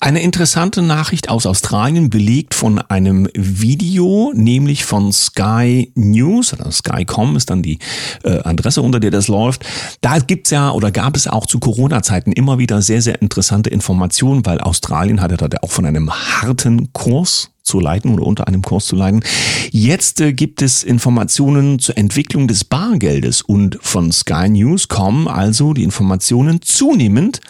Eine 0.00 0.22
interessante 0.22 0.80
Nachricht 0.80 1.28
aus 1.28 1.44
Australien 1.44 2.08
belegt 2.08 2.54
von 2.54 2.78
einem 2.78 3.28
Video, 3.34 4.32
nämlich 4.34 4.86
von 4.86 5.12
Sky 5.12 5.92
News, 5.94 6.54
oder 6.54 6.72
Skycom 6.72 7.36
ist 7.36 7.50
dann 7.50 7.62
die 7.62 7.78
äh, 8.24 8.38
Adresse, 8.38 8.80
unter 8.80 9.00
der 9.00 9.10
das 9.10 9.28
läuft. 9.28 9.66
Da 10.00 10.18
gibt's 10.18 10.48
ja 10.48 10.70
oder 10.70 10.90
gab 10.90 11.14
es 11.14 11.28
auch 11.28 11.44
zu 11.44 11.58
Corona-Zeiten 11.58 12.32
immer 12.32 12.58
wieder 12.58 12.80
sehr, 12.80 13.02
sehr 13.02 13.20
interessante 13.20 13.68
Informationen, 13.68 14.46
weil 14.46 14.62
Australien 14.62 15.20
hatte 15.20 15.36
da 15.36 15.48
auch 15.60 15.70
von 15.70 15.84
einem 15.84 16.10
harten 16.10 16.90
Kurs 16.94 17.50
zu 17.68 17.78
leiten 17.78 18.14
oder 18.14 18.26
unter 18.26 18.48
einem 18.48 18.62
Kurs 18.62 18.86
zu 18.86 18.96
leiten. 18.96 19.22
Jetzt 19.70 20.20
äh, 20.20 20.32
gibt 20.32 20.62
es 20.62 20.82
Informationen 20.82 21.78
zur 21.78 21.96
Entwicklung 21.96 22.48
des 22.48 22.64
Bargeldes 22.64 23.42
und 23.42 23.78
von 23.80 24.10
Sky 24.10 24.48
News 24.48 24.88
kommen 24.88 25.28
also 25.28 25.72
die 25.74 25.84
Informationen 25.84 26.62
zunehmend 26.62 27.40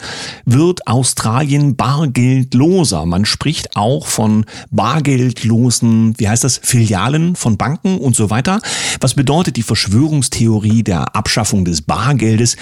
wird 0.45 0.87
Australien 0.87 1.77
bargeldloser. 1.77 3.07
Man 3.07 3.25
spricht 3.25 3.77
auch 3.77 4.07
von 4.07 4.45
bargeldlosen, 4.71 6.15
wie 6.19 6.29
heißt 6.29 6.45
das, 6.45 6.61
Filialen 6.63 7.37
von 7.37 7.57
Banken 7.57 7.99
und 7.99 8.17
so 8.17 8.31
weiter. 8.31 8.61
Was 9.01 9.15
bedeutet 9.15 9.57
die 9.57 9.63
Verschwörungstheorie 9.63 10.83
der 10.83 11.15
Abschaffung 11.17 11.65
des 11.65 11.83
Bargeldes? 11.83 12.57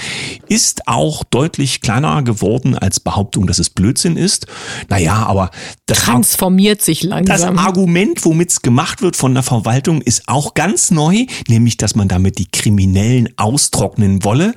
Ist 0.48 0.86
auch 0.86 1.24
deutlich 1.24 1.80
kleiner 1.80 2.22
geworden 2.22 2.76
als 2.76 3.00
Behauptung, 3.00 3.46
dass 3.46 3.58
es 3.58 3.70
Blödsinn 3.70 4.16
ist. 4.16 4.46
Naja, 4.88 5.26
aber 5.26 5.50
das 5.86 6.00
transformiert 6.00 6.82
sich 6.82 7.02
langsam. 7.02 7.36
Das 7.36 7.45
Argument, 7.46 8.24
womit 8.24 8.50
es 8.50 8.62
gemacht 8.62 9.02
wird 9.02 9.16
von 9.16 9.34
der 9.34 9.42
Verwaltung, 9.42 10.02
ist 10.02 10.24
auch 10.26 10.54
ganz 10.54 10.90
neu, 10.90 11.26
nämlich, 11.48 11.76
dass 11.76 11.94
man 11.94 12.08
damit 12.08 12.38
die 12.38 12.46
Kriminellen 12.50 13.28
austrocknen 13.36 14.24
wolle. 14.24 14.54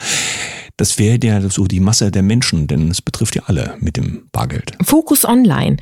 Das 0.80 0.98
wäre 0.98 1.20
ja 1.22 1.42
so 1.50 1.66
die 1.66 1.82
Masse 1.82 2.10
der 2.10 2.22
Menschen, 2.24 2.66
denn 2.66 2.90
es 2.90 3.02
betrifft 3.02 3.36
ja 3.36 3.42
alle 3.48 3.76
mit 3.82 3.98
dem 3.98 4.30
Bargeld. 4.32 4.72
Fokus 4.82 5.26
Online. 5.26 5.76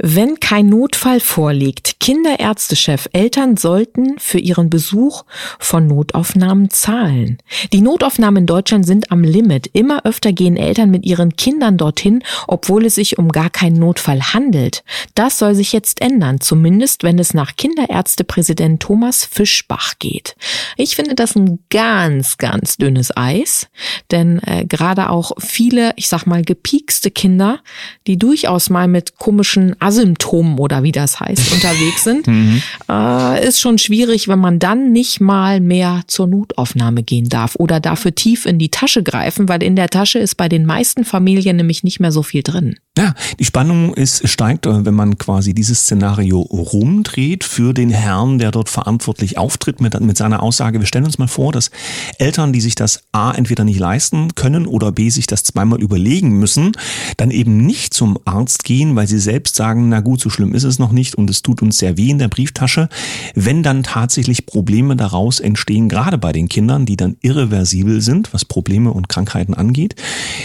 Wenn 0.00 0.38
kein 0.38 0.68
Notfall 0.68 1.18
vorliegt, 1.18 1.98
Kinderärztechef, 1.98 3.08
Eltern 3.12 3.56
sollten 3.56 4.16
für 4.20 4.38
ihren 4.38 4.70
Besuch 4.70 5.24
von 5.58 5.88
Notaufnahmen 5.88 6.70
zahlen. 6.70 7.38
Die 7.72 7.80
Notaufnahmen 7.80 8.42
in 8.42 8.46
Deutschland 8.46 8.86
sind 8.86 9.10
am 9.10 9.24
Limit. 9.24 9.70
Immer 9.72 10.06
öfter 10.06 10.32
gehen 10.32 10.56
Eltern 10.56 10.88
mit 10.88 11.04
ihren 11.04 11.34
Kindern 11.34 11.76
dorthin, 11.76 12.22
obwohl 12.46 12.86
es 12.86 12.94
sich 12.94 13.18
um 13.18 13.30
gar 13.30 13.50
keinen 13.50 13.80
Notfall 13.80 14.20
handelt. 14.20 14.84
Das 15.16 15.40
soll 15.40 15.56
sich 15.56 15.72
jetzt 15.72 16.00
ändern, 16.00 16.40
zumindest 16.40 17.02
wenn 17.02 17.18
es 17.18 17.34
nach 17.34 17.56
Kinderärztepräsident 17.56 18.80
Thomas 18.80 19.24
Fischbach 19.24 19.94
geht. 19.98 20.36
Ich 20.76 20.94
finde 20.94 21.16
das 21.16 21.34
ein 21.34 21.58
ganz, 21.70 22.38
ganz 22.38 22.76
dünnes 22.76 23.16
Eis, 23.16 23.66
denn 24.12 24.43
äh, 24.46 24.64
gerade 24.64 25.10
auch 25.10 25.32
viele, 25.38 25.92
ich 25.96 26.08
sag 26.08 26.26
mal, 26.26 26.42
gepiekste 26.42 27.10
Kinder, 27.10 27.60
die 28.06 28.18
durchaus 28.18 28.70
mal 28.70 28.88
mit 28.88 29.16
komischen 29.18 29.76
Asymptomen 29.80 30.58
oder 30.58 30.82
wie 30.82 30.92
das 30.92 31.20
heißt, 31.20 31.52
unterwegs 31.54 32.04
sind, 32.04 32.26
mhm. 32.26 32.62
äh, 32.88 33.46
ist 33.46 33.60
schon 33.60 33.78
schwierig, 33.78 34.28
wenn 34.28 34.38
man 34.38 34.58
dann 34.58 34.92
nicht 34.92 35.20
mal 35.20 35.60
mehr 35.60 36.02
zur 36.06 36.26
Notaufnahme 36.26 37.02
gehen 37.02 37.28
darf 37.28 37.56
oder 37.56 37.80
dafür 37.80 38.14
tief 38.14 38.46
in 38.46 38.58
die 38.58 38.70
Tasche 38.70 39.02
greifen, 39.02 39.48
weil 39.48 39.62
in 39.62 39.76
der 39.76 39.88
Tasche 39.88 40.18
ist 40.18 40.36
bei 40.36 40.48
den 40.48 40.66
meisten 40.66 41.04
Familien 41.04 41.56
nämlich 41.56 41.84
nicht 41.84 42.00
mehr 42.00 42.12
so 42.12 42.22
viel 42.22 42.42
drin. 42.42 42.76
Ja, 42.96 43.12
die 43.40 43.44
Spannung 43.44 43.92
ist, 43.92 44.28
steigt, 44.28 44.66
äh, 44.66 44.84
wenn 44.84 44.94
man 44.94 45.18
quasi 45.18 45.52
dieses 45.52 45.80
Szenario 45.80 46.38
rumdreht 46.42 47.42
für 47.42 47.74
den 47.74 47.90
Herrn, 47.90 48.38
der 48.38 48.52
dort 48.52 48.68
verantwortlich 48.68 49.36
auftritt 49.36 49.80
mit, 49.80 49.98
mit 50.00 50.16
seiner 50.16 50.44
Aussage. 50.44 50.78
Wir 50.78 50.86
stellen 50.86 51.04
uns 51.04 51.18
mal 51.18 51.26
vor, 51.26 51.50
dass 51.50 51.72
Eltern, 52.20 52.52
die 52.52 52.60
sich 52.60 52.76
das 52.76 53.02
A 53.10 53.32
entweder 53.32 53.64
nicht 53.64 53.80
leisten 53.80 54.36
können 54.36 54.64
oder 54.64 54.92
B 54.92 55.10
sich 55.10 55.26
das 55.26 55.42
zweimal 55.42 55.82
überlegen 55.82 56.38
müssen, 56.38 56.70
dann 57.16 57.32
eben 57.32 57.56
nicht 57.66 57.94
zum 57.94 58.16
Arzt 58.26 58.62
gehen, 58.62 58.94
weil 58.94 59.08
sie 59.08 59.18
selbst 59.18 59.56
sagen, 59.56 59.88
na 59.88 59.98
gut, 59.98 60.20
so 60.20 60.30
schlimm 60.30 60.54
ist 60.54 60.62
es 60.62 60.78
noch 60.78 60.92
nicht 60.92 61.16
und 61.16 61.28
es 61.28 61.42
tut 61.42 61.62
uns 61.62 61.78
sehr 61.78 61.96
weh 61.96 62.10
in 62.10 62.20
der 62.20 62.28
Brieftasche. 62.28 62.88
Wenn 63.34 63.64
dann 63.64 63.82
tatsächlich 63.82 64.46
Probleme 64.46 64.94
daraus 64.94 65.40
entstehen, 65.40 65.88
gerade 65.88 66.16
bei 66.16 66.30
den 66.30 66.48
Kindern, 66.48 66.86
die 66.86 66.96
dann 66.96 67.16
irreversibel 67.22 68.00
sind, 68.02 68.32
was 68.32 68.44
Probleme 68.44 68.92
und 68.92 69.08
Krankheiten 69.08 69.54
angeht, 69.54 69.96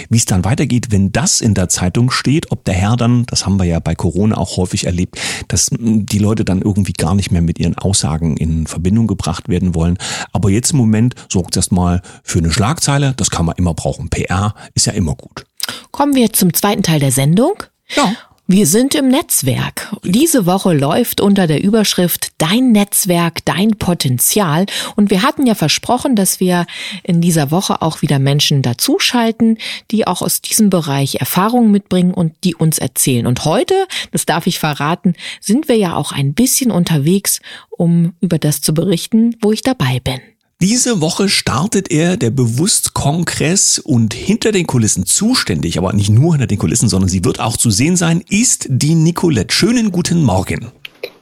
wie 0.10 0.18
es 0.18 0.26
dann 0.26 0.44
weitergeht, 0.44 0.88
wenn 0.90 1.12
das 1.12 1.42
in 1.42 1.54
der 1.54 1.70
Zeitung 1.70 2.10
steht, 2.10 2.39
steht, 2.40 2.52
ob 2.52 2.64
der 2.66 2.74
Herr 2.74 2.96
dann, 2.96 3.26
das 3.26 3.46
haben 3.46 3.58
wir 3.58 3.66
ja 3.66 3.80
bei 3.80 3.96
Corona 3.96 4.38
auch 4.38 4.58
häufig 4.58 4.86
erlebt, 4.86 5.20
dass 5.48 5.70
die 5.72 6.20
Leute 6.20 6.46
dann 6.46 6.62
irgendwie 6.62 6.94
gar 6.94 7.16
nicht 7.16 7.32
mehr 7.32 7.42
mit 7.42 7.60
ihren 7.60 7.78
Aussagen 7.78 8.38
in 8.38 8.68
Verbindung 8.68 9.08
gebracht 9.08 9.50
werden 9.50 9.76
wollen. 9.76 9.98
Aber 10.32 10.50
jetzt 10.50 10.72
im 10.72 10.78
Moment 10.78 11.16
sorgt 11.30 11.56
es 11.56 11.58
erstmal 11.58 12.02
für 12.24 12.40
eine 12.40 12.52
Schlagzeile. 12.52 13.14
Das 13.18 13.30
kann 13.30 13.46
man 13.46 13.56
immer 13.58 13.74
brauchen. 13.74 14.10
PR 14.10 14.56
ist 14.74 14.86
ja 14.86 14.94
immer 14.94 15.16
gut. 15.16 15.46
Kommen 15.92 16.16
wir 16.16 16.32
zum 16.32 16.54
zweiten 16.54 16.84
Teil 16.84 17.00
der 17.00 17.12
Sendung. 17.12 17.64
Ja. 17.96 18.14
Wir 18.52 18.66
sind 18.66 18.96
im 18.96 19.10
Netzwerk. 19.10 19.96
Diese 20.04 20.48
Woche 20.48 20.74
läuft 20.74 21.22
unter 21.22 21.46
der 21.46 21.62
Überschrift 21.62 22.32
Dein 22.40 22.72
Netzwerk, 22.72 23.46
dein 23.46 23.78
Potenzial. 23.78 24.66
Und 24.96 25.12
wir 25.12 25.22
hatten 25.22 25.46
ja 25.46 25.54
versprochen, 25.54 26.16
dass 26.16 26.40
wir 26.40 26.66
in 27.04 27.22
dieser 27.22 27.52
Woche 27.52 27.84
auch 27.84 28.02
wieder 28.02 28.18
Menschen 28.18 28.64
dazuschalten, 28.64 29.60
die 29.92 30.08
auch 30.08 30.24
aus 30.24 30.42
diesem 30.42 30.72
Bereich 30.72 31.18
Erfahrungen 31.20 31.70
mitbringen 31.70 32.12
und 32.12 32.34
die 32.44 32.56
uns 32.56 32.80
erzählen. 32.80 33.28
Und 33.28 33.46
heute, 33.46 33.76
das 34.10 34.26
darf 34.26 34.48
ich 34.48 34.58
verraten, 34.58 35.14
sind 35.40 35.68
wir 35.68 35.78
ja 35.78 35.94
auch 35.94 36.12
ein 36.12 36.34
bisschen 36.34 36.72
unterwegs, 36.72 37.42
um 37.70 38.14
über 38.20 38.40
das 38.40 38.62
zu 38.62 38.74
berichten, 38.74 39.36
wo 39.44 39.52
ich 39.52 39.62
dabei 39.62 40.00
bin. 40.00 40.22
Diese 40.62 41.00
Woche 41.00 41.30
startet 41.30 41.90
er 41.90 42.18
der 42.18 42.32
Bewusst-Kongress 42.32 43.80
und 43.80 44.14
hinter 44.14 44.52
den 44.52 44.68
Kulissen 44.68 45.06
zuständig, 45.06 45.78
aber 45.78 45.94
nicht 45.94 46.10
nur 46.10 46.34
hinter 46.34 46.48
den 46.48 46.58
Kulissen, 46.58 46.90
sondern 46.90 47.08
sie 47.08 47.24
wird 47.24 47.40
auch 47.40 47.56
zu 47.56 47.72
sehen 47.72 47.96
sein, 47.96 48.22
ist 48.30 48.68
die 48.70 48.94
Nicolette. 48.94 49.56
Schönen 49.56 49.90
guten 49.90 50.22
Morgen. 50.22 50.70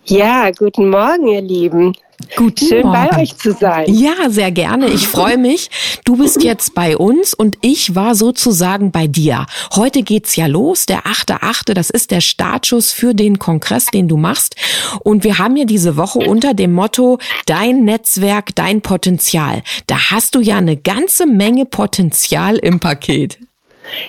Ja, 0.05 0.49
guten 0.49 0.89
Morgen, 0.89 1.27
ihr 1.27 1.43
Lieben. 1.43 1.93
Guten 2.35 2.65
Schön 2.65 2.87
Morgen. 2.87 3.09
bei 3.11 3.21
euch 3.21 3.37
zu 3.37 3.53
sein. 3.53 3.93
Ja, 3.93 4.29
sehr 4.29 4.51
gerne. 4.51 4.89
Ich 4.89 5.07
freue 5.07 5.37
mich. 5.37 5.69
Du 6.03 6.17
bist 6.17 6.43
jetzt 6.43 6.73
bei 6.73 6.97
uns 6.97 7.35
und 7.35 7.59
ich 7.61 7.93
war 7.93 8.15
sozusagen 8.15 8.91
bei 8.91 9.05
dir. 9.05 9.45
Heute 9.75 10.01
geht's 10.01 10.35
ja 10.35 10.47
los, 10.47 10.87
der 10.87 11.03
8.8., 11.03 11.73
das 11.73 11.91
ist 11.91 12.09
der 12.09 12.21
Startschuss 12.21 12.91
für 12.91 13.13
den 13.13 13.37
Kongress, 13.37 13.85
den 13.87 14.07
du 14.07 14.17
machst. 14.17 14.55
Und 15.03 15.23
wir 15.23 15.37
haben 15.37 15.57
ja 15.57 15.65
diese 15.65 15.95
Woche 15.95 16.19
unter 16.19 16.55
dem 16.55 16.73
Motto 16.73 17.19
Dein 17.45 17.85
Netzwerk, 17.85 18.55
dein 18.55 18.81
Potenzial. 18.81 19.61
Da 19.85 20.09
hast 20.09 20.33
du 20.33 20.39
ja 20.39 20.57
eine 20.57 20.75
ganze 20.75 21.27
Menge 21.27 21.65
Potenzial 21.65 22.57
im 22.57 22.79
Paket. 22.79 23.37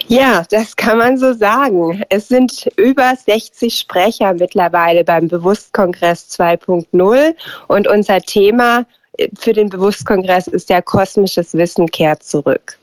Ja, 0.09 0.45
das 0.51 0.77
kann 0.77 0.99
man 0.99 1.19
so 1.19 1.33
sagen. 1.33 2.03
Es 2.09 2.29
sind 2.29 2.69
über 2.77 3.15
60 3.17 3.75
Sprecher 3.75 4.35
mittlerweile 4.35 5.05
beim 5.05 5.29
Bewusstkongress 5.29 6.29
2.0 6.39 7.35
und 7.69 7.89
unser 7.89 8.21
Thema 8.21 8.87
für 9.39 9.53
den 9.53 9.69
Bewusstkongress 9.69 10.47
ist 10.47 10.71
ja 10.71 10.81
kosmisches 10.81 11.55
Wissen 11.55 11.91
kehrt 11.91 12.23
zurück. 12.23 12.79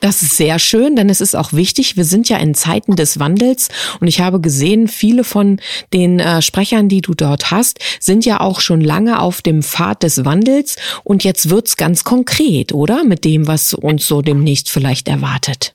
Das 0.00 0.20
ist 0.20 0.36
sehr 0.36 0.58
schön, 0.58 0.96
denn 0.96 1.08
es 1.08 1.22
ist 1.22 1.34
auch 1.34 1.54
wichtig. 1.54 1.96
Wir 1.96 2.04
sind 2.04 2.28
ja 2.28 2.36
in 2.36 2.54
Zeiten 2.54 2.94
des 2.94 3.18
Wandels 3.18 3.68
und 4.00 4.06
ich 4.06 4.20
habe 4.20 4.38
gesehen, 4.38 4.86
viele 4.86 5.24
von 5.24 5.60
den 5.94 6.20
äh, 6.20 6.42
Sprechern, 6.42 6.90
die 6.90 7.00
du 7.00 7.14
dort 7.14 7.50
hast, 7.50 7.78
sind 8.00 8.26
ja 8.26 8.40
auch 8.40 8.60
schon 8.60 8.82
lange 8.82 9.18
auf 9.18 9.40
dem 9.40 9.62
Pfad 9.62 10.02
des 10.02 10.26
Wandels 10.26 10.76
und 11.04 11.24
jetzt 11.24 11.48
wird's 11.48 11.78
ganz 11.78 12.04
konkret, 12.04 12.74
oder? 12.74 13.02
Mit 13.04 13.24
dem, 13.24 13.46
was 13.46 13.72
uns 13.72 14.06
so 14.06 14.20
demnächst 14.20 14.68
vielleicht 14.68 15.08
erwartet. 15.08 15.74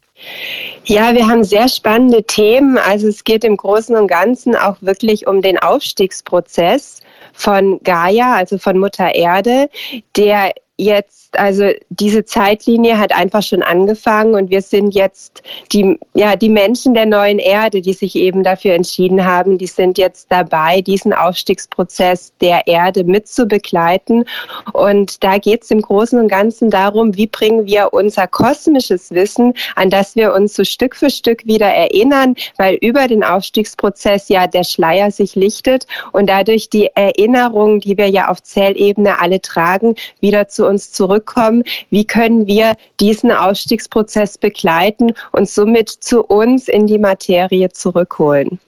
Ja, 0.85 1.13
wir 1.13 1.27
haben 1.27 1.43
sehr 1.43 1.69
spannende 1.69 2.23
Themen. 2.23 2.77
Also 2.77 3.07
es 3.07 3.23
geht 3.23 3.43
im 3.43 3.57
Großen 3.57 3.95
und 3.95 4.07
Ganzen 4.07 4.55
auch 4.55 4.77
wirklich 4.81 5.27
um 5.27 5.41
den 5.41 5.59
Aufstiegsprozess 5.59 7.01
von 7.33 7.79
Gaia, 7.83 8.35
also 8.35 8.57
von 8.57 8.77
Mutter 8.77 9.13
Erde, 9.13 9.69
der 10.15 10.53
jetzt, 10.77 11.28
also 11.33 11.69
diese 11.89 12.25
Zeitlinie 12.25 12.97
hat 12.97 13.13
einfach 13.15 13.43
schon 13.43 13.61
angefangen 13.61 14.33
und 14.33 14.49
wir 14.49 14.61
sind 14.61 14.95
jetzt 14.95 15.43
die, 15.71 15.99
ja, 16.13 16.35
die 16.35 16.49
Menschen 16.49 16.93
der 16.93 17.05
neuen 17.05 17.39
Erde, 17.39 17.81
die 17.81 17.93
sich 17.93 18.15
eben 18.15 18.43
dafür 18.43 18.73
entschieden 18.73 19.25
haben, 19.25 19.57
die 19.57 19.67
sind 19.67 19.97
jetzt 19.97 20.27
dabei, 20.31 20.81
diesen 20.81 21.13
Aufstiegsprozess 21.13 22.33
der 22.41 22.67
Erde 22.67 23.03
mitzubegleiten. 23.03 24.25
Und 24.73 25.23
da 25.23 25.37
geht 25.37 25.63
es 25.63 25.71
im 25.71 25.81
Großen 25.81 26.19
und 26.19 26.29
Ganzen 26.29 26.69
darum, 26.69 27.15
wie 27.15 27.27
bringen 27.27 27.65
wir 27.65 27.93
unser 27.93 28.27
kosmisches 28.27 29.11
Wissen, 29.11 29.53
an 29.75 29.89
das 29.89 30.15
wir 30.15 30.33
uns 30.33 30.55
so 30.55 30.63
Stück 30.63 30.95
für 30.95 31.09
Stück 31.09 31.45
wieder 31.45 31.67
erinnern, 31.67 32.35
weil 32.57 32.75
über 32.81 33.07
den 33.07 33.23
Aufstiegsprozess 33.23 34.29
ja 34.29 34.47
der 34.47 34.63
Schleier 34.63 35.11
sich 35.11 35.35
lichtet 35.35 35.85
und 36.11 36.27
dadurch 36.29 36.69
die 36.69 36.89
Erinnerungen, 36.95 37.79
die 37.79 37.97
wir 37.97 38.09
ja 38.09 38.29
auf 38.29 38.41
Zellebene 38.41 39.19
alle 39.19 39.41
tragen, 39.41 39.95
wieder 40.19 40.47
zu 40.47 40.67
uns 40.67 40.91
zurückkommen. 41.19 41.63
Wie 41.89 42.05
können 42.05 42.47
wir 42.47 42.75
diesen 42.99 43.31
Ausstiegsprozess 43.31 44.37
begleiten 44.37 45.13
und 45.31 45.49
somit 45.49 45.89
zu 45.89 46.23
uns 46.23 46.67
in 46.67 46.87
die 46.87 46.99
Materie 46.99 47.69
zurückholen? 47.69 48.59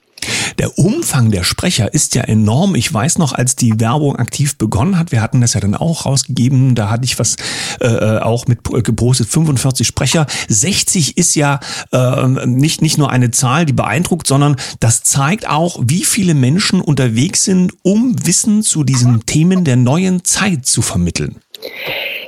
Der 0.58 0.78
Umfang 0.78 1.32
der 1.32 1.42
Sprecher 1.42 1.92
ist 1.92 2.14
ja 2.14 2.22
enorm. 2.22 2.76
Ich 2.76 2.92
weiß 2.92 3.18
noch, 3.18 3.32
als 3.32 3.56
die 3.56 3.80
Werbung 3.80 4.14
aktiv 4.16 4.56
begonnen 4.56 4.96
hat, 4.96 5.10
wir 5.10 5.20
hatten 5.20 5.40
das 5.40 5.54
ja 5.54 5.60
dann 5.60 5.74
auch 5.74 6.06
rausgegeben, 6.06 6.76
da 6.76 6.90
hatte 6.90 7.04
ich 7.04 7.18
was 7.18 7.36
äh, 7.80 7.86
äh 7.86 8.18
auch 8.20 8.46
mit 8.46 8.60
gepostet, 8.84 9.28
45 9.28 9.84
Sprecher. 9.84 10.26
60 10.48 11.16
ist 11.16 11.34
ja 11.34 11.58
äh, 11.90 12.46
nicht, 12.46 12.82
nicht 12.82 12.98
nur 12.98 13.10
eine 13.10 13.32
Zahl, 13.32 13.66
die 13.66 13.72
beeindruckt, 13.72 14.28
sondern 14.28 14.54
das 14.78 15.02
zeigt 15.02 15.48
auch, 15.48 15.80
wie 15.82 16.04
viele 16.04 16.34
Menschen 16.34 16.80
unterwegs 16.80 17.44
sind, 17.44 17.72
um 17.82 18.14
Wissen 18.24 18.62
zu 18.62 18.84
diesen 18.84 19.26
Themen 19.26 19.64
der 19.64 19.76
neuen 19.76 20.24
Zeit 20.24 20.66
zu 20.66 20.82
vermitteln. 20.82 21.36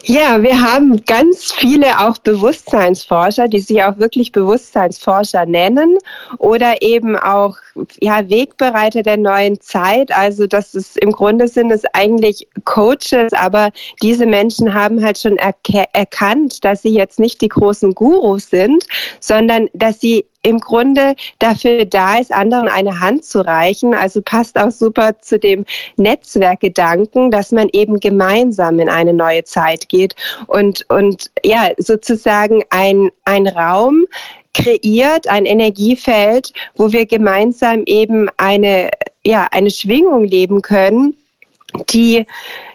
Ja, 0.07 0.43
wir 0.43 0.61
haben 0.61 1.03
ganz 1.07 1.51
viele 1.51 1.99
auch 1.99 2.19
Bewusstseinsforscher, 2.19 3.49
die 3.49 3.61
sich 3.61 3.83
auch 3.83 3.97
wirklich 3.97 4.33
Bewusstseinsforscher 4.33 5.47
nennen 5.47 5.97
oder 6.37 6.83
eben 6.83 7.17
auch 7.17 7.57
ja, 8.03 8.29
Wegbereiter 8.29 9.03
der 9.03 9.17
neuen 9.17 9.59
Zeit. 9.63 10.15
Also 10.15 10.47
das 10.47 10.75
ist 10.75 10.99
im 10.99 11.11
Grunde 11.11 11.49
sind 11.49 11.71
es 11.71 11.85
eigentlich 11.95 12.47
Coaches, 12.65 13.33
aber 13.33 13.71
diese 14.03 14.27
Menschen 14.27 14.75
haben 14.75 15.03
halt 15.03 15.19
schon 15.19 15.39
erkannt, 15.39 16.63
dass 16.67 16.83
sie 16.83 16.95
jetzt 16.95 17.19
nicht 17.19 17.41
die 17.41 17.49
großen 17.49 17.95
Gurus 17.95 18.51
sind, 18.51 18.85
sondern 19.21 19.71
dass 19.73 20.01
sie 20.01 20.27
im 20.43 20.61
Grunde 20.61 21.15
dafür 21.39 21.87
da 21.87 22.19
ist, 22.19 22.31
anderen 22.31 22.69
eine 22.69 23.01
Hand 23.01 23.25
zu 23.25 23.41
reichen. 23.41 23.95
Also 23.95 24.21
passt 24.21 24.59
auch 24.59 24.71
super 24.71 25.19
zu 25.21 25.39
dem 25.39 25.65
Netzwerkgedanken, 25.97 27.31
dass 27.31 27.51
man 27.51 27.71
eben 27.73 27.99
gemeinsam 27.99 28.79
in 28.79 28.91
eine 28.91 29.15
neue 29.15 29.45
Zeit 29.45 29.89
geht 29.89 29.94
und, 30.47 30.85
und 30.89 31.31
ja, 31.45 31.71
sozusagen 31.79 32.63
ein, 32.71 33.11
ein 33.25 33.47
Raum 33.47 34.07
kreiert, 34.55 35.29
ein 35.29 35.47
Energiefeld, 35.47 36.53
wo 36.77 36.93
wir 36.93 37.07
gemeinsam 37.07 37.83
eben 37.87 38.29
eine, 38.37 38.91
ja, 39.25 39.49
eine 39.51 39.71
Schwingung 39.71 40.25
leben 40.25 40.63
können, 40.63 41.17
die, 41.91 42.25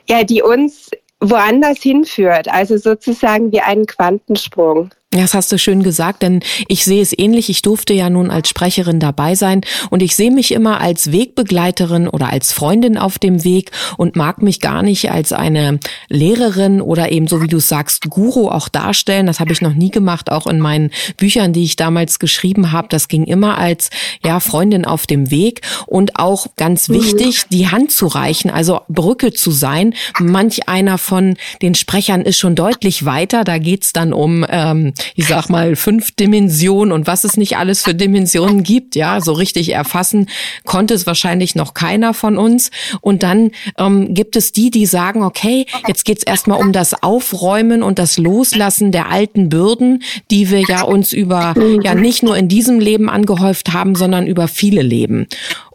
ja, 0.08 0.24
die 0.24 0.42
uns 0.42 0.92
woanders 1.22 1.82
hinführt, 1.82 2.48
also 2.48 2.78
sozusagen 2.78 3.52
wie 3.52 3.62
einen 3.62 3.86
Quantensprung. 3.86 4.92
Das 5.12 5.34
hast 5.34 5.52
du 5.52 5.58
schön 5.58 5.82
gesagt, 5.82 6.22
denn 6.22 6.42
ich 6.68 6.86
sehe 6.86 7.02
es 7.02 7.18
ähnlich. 7.18 7.50
Ich 7.50 7.64
durfte 7.64 7.96
ja 7.96 8.12
nun 8.12 8.30
als 8.30 8.48
Sprecherin 8.48 9.00
dabei 9.00 9.34
sein 9.34 9.62
und 9.90 10.04
ich 10.04 10.16
sehe 10.16 10.30
mich 10.30 10.54
immer 10.54 10.82
als 10.82 11.12
Wegbegleiterin 11.12 12.08
oder 12.08 12.30
als 12.30 12.52
Freundin 12.52 12.96
auf 12.96 13.18
dem 13.18 13.44
Weg 13.44 13.72
und 13.98 14.16
mag 14.16 14.44
mich 14.44 14.60
gar 14.60 14.84
nicht 14.84 15.10
als 15.10 15.34
eine 15.34 15.80
Lehrerin 16.10 16.80
oder 16.80 17.12
eben 17.12 17.28
so 17.28 17.42
wie 17.42 17.48
du 17.48 17.60
sagst, 17.60 18.12
Guru 18.12 18.50
auch 18.50 18.70
darstellen. 18.70 19.26
Das 19.26 19.40
habe 19.40 19.52
ich 19.52 19.62
noch 19.62 19.74
nie 19.74 19.90
gemacht, 19.90 20.32
auch 20.32 20.46
in 20.46 20.60
meinen 20.60 20.92
Büchern, 21.18 21.54
die 21.54 21.64
ich 21.64 21.76
damals 21.76 22.20
geschrieben 22.20 22.72
habe. 22.72 22.90
Das 22.92 23.08
ging 23.08 23.24
immer 23.24 23.58
als 23.58 23.90
ja 24.24 24.40
Freundin 24.40 24.86
auf 24.86 25.08
dem 25.08 25.32
Weg 25.32 25.62
und 25.88 26.20
auch 26.20 26.46
ganz 26.56 26.88
mhm. 26.88 26.94
wichtig, 26.94 27.46
die 27.50 27.68
Hand 27.68 27.92
zu 27.92 28.06
reichen, 28.06 28.52
also 28.52 28.82
Brücke 28.90 29.34
zu 29.34 29.50
sein. 29.50 29.96
Manch 30.20 30.70
einer 30.70 31.00
von 31.00 31.36
den 31.64 31.74
Sprechern 31.74 32.22
ist 32.22 32.38
schon 32.38 32.54
deutlich 32.54 33.06
weiter. 33.06 33.44
Da 33.44 33.58
geht's 33.58 33.92
dann 33.92 34.14
um 34.14 34.46
ähm, 34.48 34.94
ich 35.16 35.28
sag 35.28 35.50
mal, 35.50 35.76
fünf 35.76 36.12
Dimensionen 36.12 36.92
und 36.92 37.08
was 37.08 37.24
es 37.24 37.38
nicht 37.38 37.58
alles 37.58 37.84
für 37.84 37.96
Dimensionen 37.96 38.64
gibt, 38.64 38.96
ja, 38.96 39.22
so 39.22 39.34
richtig 39.34 39.70
erfassen 39.74 40.28
konnte 40.66 40.94
es 40.94 41.06
wahrscheinlich 41.06 41.56
noch 41.56 41.74
keiner 41.74 42.14
von 42.14 42.38
uns. 42.38 42.72
Und 43.02 43.24
dann 43.24 43.52
ähm, 43.78 44.14
gibt 44.14 44.36
es 44.36 44.52
die, 44.52 44.72
die 44.72 44.86
sagen, 44.86 45.24
okay, 45.24 45.66
jetzt 45.88 46.06
geht's 46.06 46.24
erstmal 46.24 46.60
um 46.60 46.72
das 46.72 47.02
Aufräumen 47.04 47.84
und 47.84 48.00
das 48.00 48.18
Loslassen 48.18 48.92
der 48.92 49.10
alten 49.10 49.50
Bürden, 49.50 50.04
die 50.32 50.50
wir 50.50 50.62
ja 50.62 50.82
uns 50.84 51.14
über, 51.14 51.54
ja, 51.84 51.96
nicht 51.96 52.24
nur 52.24 52.38
in 52.38 52.48
diesem 52.48 52.80
Leben 52.80 53.10
angehäuft 53.10 53.74
haben, 53.74 53.96
sondern 53.96 54.28
über 54.28 54.48
viele 54.48 54.82
Leben. 54.82 55.28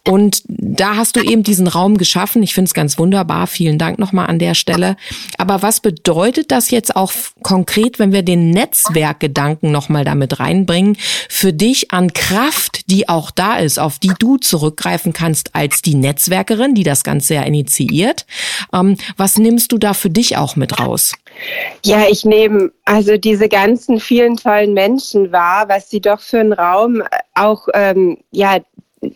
Und 0.07 0.43
da 0.47 0.97
hast 0.97 1.17
du 1.17 1.21
eben 1.21 1.43
diesen 1.43 1.67
Raum 1.67 1.97
geschaffen. 1.97 2.43
Ich 2.43 2.53
finde 2.53 2.69
es 2.69 2.75
ganz 2.75 2.99
wunderbar. 2.99 3.47
Vielen 3.47 3.79
Dank 3.79 3.99
nochmal 3.99 4.27
an 4.27 4.39
der 4.39 4.55
Stelle. 4.55 4.97
Aber 5.39 5.63
was 5.63 5.81
bedeutet 5.81 6.51
das 6.51 6.71
jetzt 6.71 6.95
auch 6.95 7.11
konkret, 7.43 7.99
wenn 7.99 8.13
wir 8.13 8.23
den 8.23 8.51
Netzwerkgedanken 8.51 9.73
nochmal 9.73 10.05
damit 10.05 10.41
reinbringen, 10.41 10.99
für 11.31 11.55
dich 11.55 11.91
an 11.91 12.13
Kraft, 12.13 12.91
die 12.91 13.09
auch 13.09 13.31
da 13.31 13.57
ist, 13.57 13.79
auf 13.79 13.99
die 13.99 14.13
du 14.19 14.37
zurückgreifen 14.37 15.15
kannst 15.15 15.55
als 15.55 15.81
die 15.81 15.95
Netzwerkerin, 15.95 16.75
die 16.75 16.85
das 16.85 17.03
Ganze 17.03 17.35
ja 17.35 17.43
initiiert? 17.43 18.27
Ähm, 18.75 18.99
was 19.17 19.39
nimmst 19.39 19.73
du 19.73 19.79
da 19.79 19.95
für 19.95 20.11
dich 20.11 20.37
auch 20.37 20.55
mit 20.55 20.79
raus? 20.79 21.15
Ja, 21.85 22.05
ich 22.11 22.27
nehme 22.27 22.73
also 22.85 23.17
diese 23.17 23.49
ganzen 23.49 24.01
vielen 24.01 24.37
tollen 24.37 24.75
Menschen 24.75 25.33
wahr, 25.33 25.69
was 25.69 25.89
sie 25.89 26.01
doch 26.01 26.21
für 26.21 26.41
einen 26.41 26.53
Raum 26.53 27.03
auch 27.35 27.69
ähm, 27.73 28.19
ja 28.31 28.59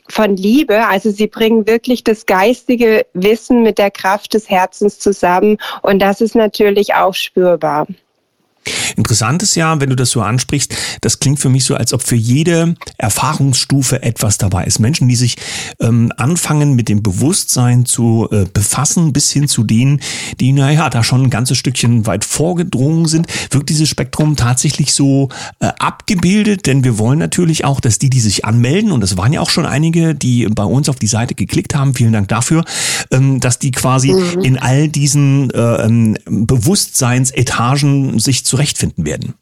von 0.09 0.37
Liebe. 0.37 0.87
Also 0.87 1.11
sie 1.11 1.26
bringen 1.26 1.66
wirklich 1.66 2.04
das 2.04 2.26
geistige 2.26 3.07
Wissen 3.14 3.62
mit 3.62 3.78
der 3.78 3.90
Kraft 3.90 4.35
des 4.35 4.49
Herzens 4.49 4.99
zusammen 4.99 5.59
und 5.83 6.00
das 6.00 6.21
ist 6.21 6.35
natürlich 6.35 6.95
auch 6.95 7.14
spürbar. 7.14 7.87
Interessant 8.97 9.43
ist 9.43 9.55
ja, 9.55 9.81
wenn 9.81 9.91
du 9.91 9.97
das 9.97 10.11
so 10.11 10.23
ansprichst, 10.23 10.75
das 11.00 11.21
klingt 11.21 11.38
für 11.41 11.49
mich 11.49 11.65
so, 11.65 11.75
als 11.75 11.93
ob 11.93 12.03
für 12.03 12.17
jede 12.17 12.75
Erfahrungsstufe 12.97 14.03
etwas 14.03 14.38
dabei 14.38 14.65
ist. 14.65 14.79
Menschen, 14.79 15.09
die 15.09 15.17
sich 15.17 15.37
ähm, 15.81 16.12
anfangen 16.17 16.75
mit 16.75 16.88
dem 16.88 17.03
Bewusstsein 17.03 17.87
zu 17.87 18.29
äh, 18.31 18.47
befassen, 18.53 19.12
bis 19.12 19.31
hin 19.31 19.49
zu 19.49 19.65
denen, 19.65 20.00
die, 20.41 20.53
naja, 20.53 20.91
da 20.91 21.05
schon 21.05 21.23
ein 21.23 21.31
ganzes 21.31 21.59
Stückchen 21.59 22.07
weit 22.07 22.25
vorgedrungen 22.25 23.07
sind, 23.07 23.27
wirkt 23.50 23.71
dieses 23.71 23.88
Spektrum 23.88 24.37
tatsächlich 24.37 24.93
so 24.93 25.29
äh, 25.61 25.69
abgebildet, 25.79 26.67
denn 26.67 26.85
wir 26.85 26.99
wollen 26.99 27.19
natürlich 27.19 27.65
auch, 27.65 27.81
dass 27.81 27.99
die, 27.99 28.11
die 28.11 28.21
sich 28.21 28.45
anmelden, 28.45 28.93
und 28.93 29.00
das 29.00 29.17
waren 29.17 29.33
ja 29.33 29.41
auch 29.41 29.50
schon 29.50 29.67
einige, 29.67 30.15
die 30.15 30.47
bei 30.47 30.65
uns 30.65 30.88
auf 30.88 30.97
die 30.97 31.07
Seite 31.07 31.35
geklickt 31.35 31.75
haben, 31.75 31.95
vielen 31.95 32.12
Dank 32.12 32.29
dafür, 32.29 32.65
ähm, 33.11 33.41
dass 33.41 33.59
die 33.59 33.71
quasi 33.71 34.12
mhm. 34.12 34.41
in 34.41 34.59
all 34.59 34.88
diesen 34.88 35.50
äh, 35.50 35.85
ähm, 35.85 36.17
Bewusstseinsetagen 36.27 38.19
sich 38.19 38.45
zurechtfinden 38.49 39.05
werden. 39.07 39.35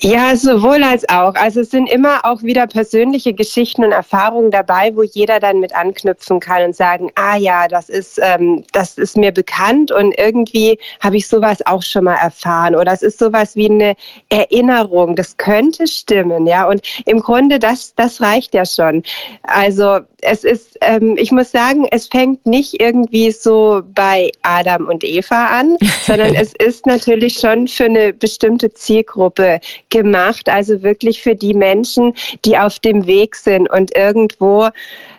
Ja, 0.00 0.36
sowohl 0.36 0.82
als 0.82 1.08
auch. 1.08 1.34
Also 1.36 1.60
es 1.60 1.70
sind 1.70 1.88
immer 1.88 2.20
auch 2.24 2.42
wieder 2.42 2.66
persönliche 2.66 3.32
Geschichten 3.32 3.82
und 3.82 3.92
Erfahrungen 3.92 4.50
dabei, 4.50 4.94
wo 4.94 5.02
jeder 5.02 5.40
dann 5.40 5.58
mit 5.58 5.74
anknüpfen 5.74 6.38
kann 6.38 6.64
und 6.64 6.76
sagen, 6.76 7.10
ah 7.14 7.36
ja, 7.36 7.66
das 7.66 7.88
ist, 7.88 8.20
ähm, 8.22 8.64
das 8.72 8.98
ist 8.98 9.16
mir 9.16 9.32
bekannt 9.32 9.90
und 9.90 10.12
irgendwie 10.18 10.78
habe 11.00 11.16
ich 11.16 11.26
sowas 11.26 11.64
auch 11.64 11.82
schon 11.82 12.04
mal 12.04 12.16
erfahren 12.16 12.76
oder 12.76 12.92
es 12.92 13.02
ist 13.02 13.18
sowas 13.18 13.56
wie 13.56 13.70
eine 13.70 13.94
Erinnerung. 14.28 15.16
Das 15.16 15.38
könnte 15.38 15.86
stimmen, 15.86 16.46
ja. 16.46 16.68
Und 16.68 16.82
im 17.06 17.20
Grunde 17.20 17.58
das, 17.58 17.94
das 17.94 18.20
reicht 18.20 18.52
ja 18.52 18.66
schon. 18.66 19.02
Also 19.44 20.00
es 20.20 20.44
ist, 20.44 20.76
ähm, 20.82 21.16
ich 21.16 21.32
muss 21.32 21.52
sagen, 21.52 21.86
es 21.90 22.08
fängt 22.08 22.44
nicht 22.44 22.82
irgendwie 22.82 23.30
so 23.30 23.82
bei 23.94 24.30
Adam 24.42 24.88
und 24.88 25.04
Eva 25.04 25.46
an, 25.46 25.78
sondern 26.02 26.34
es 26.38 26.52
ist 26.54 26.84
natürlich 26.84 27.38
schon 27.38 27.66
für 27.66 27.84
eine 27.84 28.12
bestimmte 28.12 28.72
Zielgruppe 28.74 29.60
gemacht, 29.90 30.48
also 30.48 30.82
wirklich 30.82 31.22
für 31.22 31.34
die 31.34 31.54
Menschen, 31.54 32.14
die 32.44 32.58
auf 32.58 32.78
dem 32.78 33.06
Weg 33.06 33.36
sind 33.36 33.70
und 33.70 33.96
irgendwo 33.96 34.68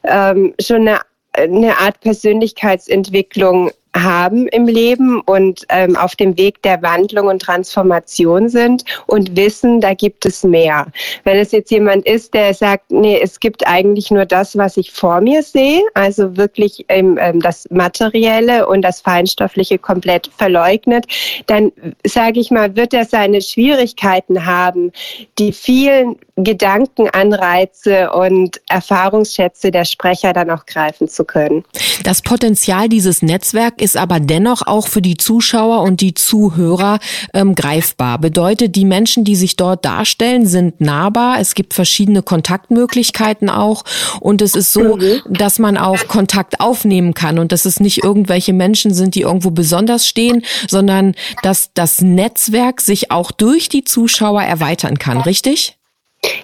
ähm, 0.04 0.54
schon 0.60 0.88
eine, 0.88 1.00
eine 1.34 1.78
Art 1.78 2.00
Persönlichkeitsentwicklung 2.02 3.72
haben 4.04 4.48
im 4.48 4.68
Leben 4.68 5.22
und 5.22 5.66
ähm, 5.70 5.96
auf 5.96 6.16
dem 6.16 6.38
Weg 6.38 6.62
der 6.62 6.82
Wandlung 6.82 7.28
und 7.28 7.42
Transformation 7.42 8.50
sind 8.50 8.84
und 9.08 9.36
wissen, 9.36 9.82
da 9.82 9.94
gibt 9.94 10.26
es 10.26 10.44
mehr. 10.44 10.88
Wenn 11.24 11.38
es 11.38 11.52
jetzt 11.52 11.72
jemand 11.72 12.06
ist, 12.06 12.34
der 12.34 12.54
sagt, 12.54 12.92
nee, 12.92 13.20
es 13.22 13.40
gibt 13.40 13.68
eigentlich 13.68 14.12
nur 14.12 14.26
das, 14.26 14.58
was 14.58 14.78
ich 14.78 14.92
vor 14.92 15.22
mir 15.22 15.44
sehe, 15.44 15.82
also 15.94 16.38
wirklich 16.38 16.86
ähm, 16.90 17.18
das 17.42 17.68
Materielle 17.70 18.68
und 18.68 18.82
das 18.82 19.02
Feinstoffliche 19.02 19.78
komplett 19.78 20.30
verleugnet, 20.38 21.06
dann 21.48 21.72
sage 22.06 22.40
ich 22.40 22.52
mal, 22.52 22.76
wird 22.76 22.94
er 22.94 23.06
seine 23.06 23.42
Schwierigkeiten 23.42 24.46
haben, 24.46 24.92
die 25.40 25.54
vielen 25.54 26.18
Gedankenanreize 26.38 28.12
und 28.12 28.62
Erfahrungsschätze 28.70 29.72
der 29.72 29.86
Sprecher 29.86 30.34
dann 30.34 30.52
auch 30.52 30.66
greifen 30.66 31.08
zu 31.08 31.26
können. 31.26 31.64
Das 32.04 32.22
Potenzial 32.22 32.90
dieses 32.90 33.22
Netzwerks 33.22 33.87
ist 33.88 33.96
aber 33.96 34.20
dennoch 34.20 34.68
auch 34.68 34.90
für 34.90 35.02
die 35.02 35.16
Zuschauer 35.16 35.82
und 35.82 36.02
die 36.02 36.14
Zuhörer 36.14 37.00
ähm, 37.34 37.56
greifbar. 37.56 38.20
Bedeutet, 38.20 38.76
die 38.76 38.84
Menschen, 38.84 39.24
die 39.24 39.38
sich 39.38 39.56
dort 39.56 39.86
darstellen, 39.86 40.46
sind 40.46 40.82
nahbar. 40.82 41.40
Es 41.40 41.56
gibt 41.56 41.74
verschiedene 41.74 42.22
Kontaktmöglichkeiten 42.22 43.50
auch. 43.50 43.86
Und 44.20 44.42
es 44.42 44.56
ist 44.56 44.74
so, 44.74 44.98
mhm. 44.98 45.22
dass 45.30 45.58
man 45.58 45.78
auch 45.78 46.10
Kontakt 46.10 46.60
aufnehmen 46.60 47.14
kann 47.14 47.40
und 47.40 47.54
dass 47.54 47.64
es 47.64 47.80
nicht 47.80 48.04
irgendwelche 48.04 48.52
Menschen 48.52 48.94
sind, 48.94 49.16
die 49.16 49.22
irgendwo 49.22 49.52
besonders 49.52 50.06
stehen, 50.06 50.44
sondern 50.68 51.16
dass 51.44 51.72
das 51.74 52.02
Netzwerk 52.02 52.82
sich 52.82 53.10
auch 53.10 53.32
durch 53.32 53.70
die 53.70 53.86
Zuschauer 53.86 54.44
erweitern 54.44 55.00
kann, 55.00 55.22
richtig? 55.22 55.77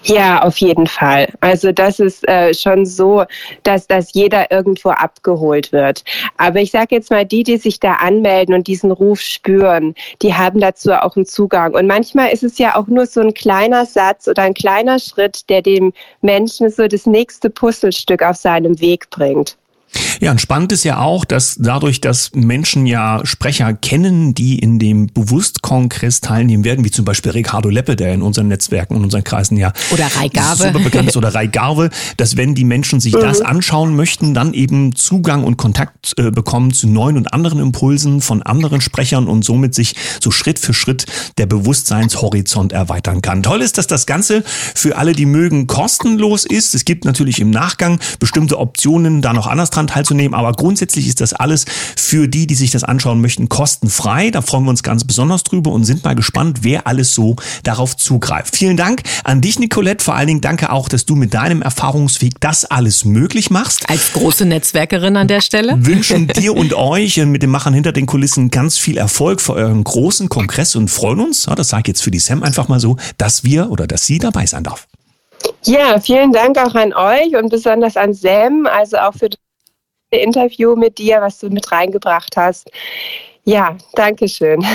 Ja, 0.06 0.44
auf 0.44 0.58
jeden 0.58 0.88
Fall. 0.88 1.30
Also 1.39 1.72
das 1.72 2.00
ist 2.00 2.28
äh, 2.28 2.54
schon 2.54 2.86
so, 2.86 3.24
dass, 3.63 3.88
dass 3.88 4.13
jeder 4.13 4.52
irgendwo 4.52 4.89
abgeholt 4.89 5.72
wird. 5.72 6.04
Aber 6.38 6.60
ich 6.60 6.72
sage 6.72 6.96
jetzt 6.96 7.10
mal, 7.10 7.26
die, 7.26 7.44
die 7.44 7.58
sich 7.58 7.80
da 7.80 7.94
anmelden 7.94 8.54
und 8.54 8.68
diesen 8.68 8.92
Ruf 8.92 9.22
spüren, 9.22 9.96
die 10.22 10.34
haben 10.34 10.60
dazu 10.60 10.92
auch 10.92 11.16
einen 11.16 11.26
Zugang. 11.26 11.74
Und 11.74 11.88
manchmal 11.88 12.32
ist 12.32 12.44
es 12.44 12.58
ja 12.58 12.76
auch 12.76 12.88
nur 12.88 13.06
so 13.06 13.22
ein 13.22 13.34
kleiner 13.34 13.86
Satz 13.86 14.28
oder 14.28 14.44
ein 14.44 14.54
kleiner 14.54 15.00
Schritt, 15.00 15.50
der 15.50 15.62
dem 15.62 15.94
Menschen 16.22 16.70
so 16.70 16.88
das 16.88 17.06
nächste 17.06 17.50
Puzzlestück 17.50 18.24
auf 18.24 18.36
seinem 18.36 18.80
Weg 18.82 19.10
bringt. 19.10 19.58
Ja, 20.20 20.32
und 20.32 20.40
spannend 20.40 20.72
ist 20.72 20.84
ja 20.84 21.00
auch, 21.00 21.26
dass 21.26 21.56
dadurch, 21.60 22.02
dass 22.02 22.32
Menschen 22.34 22.86
ja 22.86 23.22
Sprecher 23.26 23.74
kennen, 23.74 24.34
die 24.34 24.60
in 24.60 24.80
dem 24.80 25.08
Bewusstkongress 25.08 26.22
teilnehmen 26.22 26.64
werden, 26.64 26.86
wie 26.86 26.92
zum 26.92 27.06
Beispiel 27.06 27.32
Ricardo 27.32 27.70
Leppe, 27.70 27.96
der 27.96 28.14
in 28.14 28.22
unseren 28.22 28.48
Netzwerken 28.48 28.96
und 28.96 29.04
unseren 29.04 29.24
Kreisen 29.24 29.58
ja 29.58 29.74
oder 29.92 30.08
Reigarve. 30.16 30.64
super 30.68 30.80
bekannt 30.80 31.10
ist, 31.10 31.18
oder 31.18 31.34
Reigarve, 31.34 31.90
dass 32.18 32.38
wenn 32.38 32.56
die 32.56 32.64
Menschen 32.64 33.00
sich 33.00 33.14
mhm. 33.14 33.22
das 33.22 33.42
anschauen 33.42 33.96
möchten, 33.96 34.34
dann 34.34 34.54
eben 34.54 34.96
Zugang 34.96 35.44
und 35.44 35.58
Kontakt 35.58 36.14
äh, 36.18 36.32
bekommen 36.32 36.74
zu 36.74 36.88
neuen 36.88 37.18
und 37.18 37.34
anderen 37.34 37.60
Impulsen 37.60 38.22
von 38.22 38.42
anderen 38.44 38.82
Sprechern 38.82 39.28
und 39.28 39.44
somit 39.44 39.76
sich 39.76 39.96
so 40.22 40.32
Schritt 40.32 40.60
für 40.60 40.74
Schritt 40.74 41.06
der 41.38 41.46
Bewusstseinshorizont 41.46 42.72
erweitern 42.72 43.22
kann. 43.22 43.44
Toll 43.44 43.62
ist, 43.62 43.78
dass 43.78 43.88
das 43.88 44.06
Ganze 44.06 44.44
für 44.46 44.98
alle, 44.98 45.14
die 45.14 45.26
mögen, 45.26 45.68
kostenlos 45.68 46.46
ist. 46.46 46.76
Es 46.76 46.86
gibt 46.86 47.06
natürlich 47.06 47.40
im 47.40 47.50
Nachgang 47.50 48.00
bestimmte 48.20 48.58
Optionen, 48.58 49.22
da 49.22 49.34
noch 49.34 49.48
anders 49.48 49.70
dran 49.70 49.83
daran 49.84 49.88
teilzunehmen. 49.88 50.34
Aber 50.34 50.52
grundsätzlich 50.54 51.08
ist 51.08 51.22
das 51.22 51.34
alles 51.34 51.65
für 51.96 52.28
die, 52.28 52.48
die 52.48 52.56
sich 52.56 52.72
das 52.72 52.84
anschauen 52.84 53.22
möchten, 53.22 53.50
kostenfrei. 53.50 54.32
Da 54.32 54.41
freuen 54.41 54.63
wir 54.63 54.69
uns 54.69 54.84
ganz 54.84 55.04
besonders 55.04 55.43
drüber 55.43 55.72
und 55.72 55.84
sind 55.84 56.04
mal 56.04 56.15
gespannt, 56.15 56.60
wer 56.62 56.88
alles 56.88 57.13
so 57.13 57.36
darauf 57.63 57.96
zugreift. 57.98 58.56
Vielen 58.56 58.78
Dank 58.78 59.04
an 59.24 59.41
dich, 59.41 59.60
Nicolette. 59.60 60.04
Vor 60.04 60.15
allen 60.15 60.28
Dingen 60.28 60.41
danke 60.41 60.72
auch, 60.72 60.89
dass 60.89 61.06
du 61.06 61.15
mit 61.15 61.34
deinem 61.34 61.62
Erfahrungsweg 61.62 62.39
das 62.39 62.65
alles 62.65 63.06
möglich 63.06 63.50
machst. 63.50 63.89
Als 63.89 64.13
große 64.13 64.46
Netzwerkerin 64.46 65.17
an 65.17 65.28
der 65.28 65.41
Stelle. 65.41 65.76
Wünschen 65.78 66.28
dir 66.28 66.56
und 66.56 66.74
euch 66.74 67.17
mit 67.17 67.43
den 67.43 67.50
Machern 67.50 67.74
hinter 67.74 67.91
den 67.91 68.06
Kulissen 68.06 68.50
ganz 68.50 68.78
viel 68.78 68.98
Erfolg 68.98 69.41
für 69.41 69.54
euren 69.54 69.84
großen 69.84 70.30
Kongress 70.30 70.76
und 70.76 70.89
freuen 70.89 71.19
uns, 71.19 71.48
das 71.56 71.69
sage 71.69 71.84
ich 71.84 71.88
jetzt 71.89 72.04
für 72.04 72.12
die 72.12 72.19
Sam 72.19 72.43
einfach 72.43 72.67
mal 72.67 72.80
so, 72.80 72.98
dass 73.17 73.43
wir 73.43 73.69
oder 73.69 73.88
dass 73.88 74.06
sie 74.06 74.17
dabei 74.17 74.46
sein 74.46 74.63
darf. 74.63 74.88
Ja, 75.65 76.00
vielen 76.00 76.32
Dank 76.32 76.58
auch 76.58 76.76
an 76.76 76.93
euch 76.93 77.36
und 77.36 77.50
besonders 77.50 77.98
an 77.98 78.13
Sam, 78.13 78.65
also 78.65 78.98
auch 78.98 79.13
für 79.13 79.30
das 79.30 79.39
Interview 80.17 80.76
mit 80.76 80.97
dir, 80.97 81.21
was 81.21 81.39
du 81.39 81.49
mit 81.49 81.71
reingebracht 81.71 82.38
hast. 82.38 82.69
Ja, 83.45 83.78
danke 83.93 84.28
schön. 84.28 84.65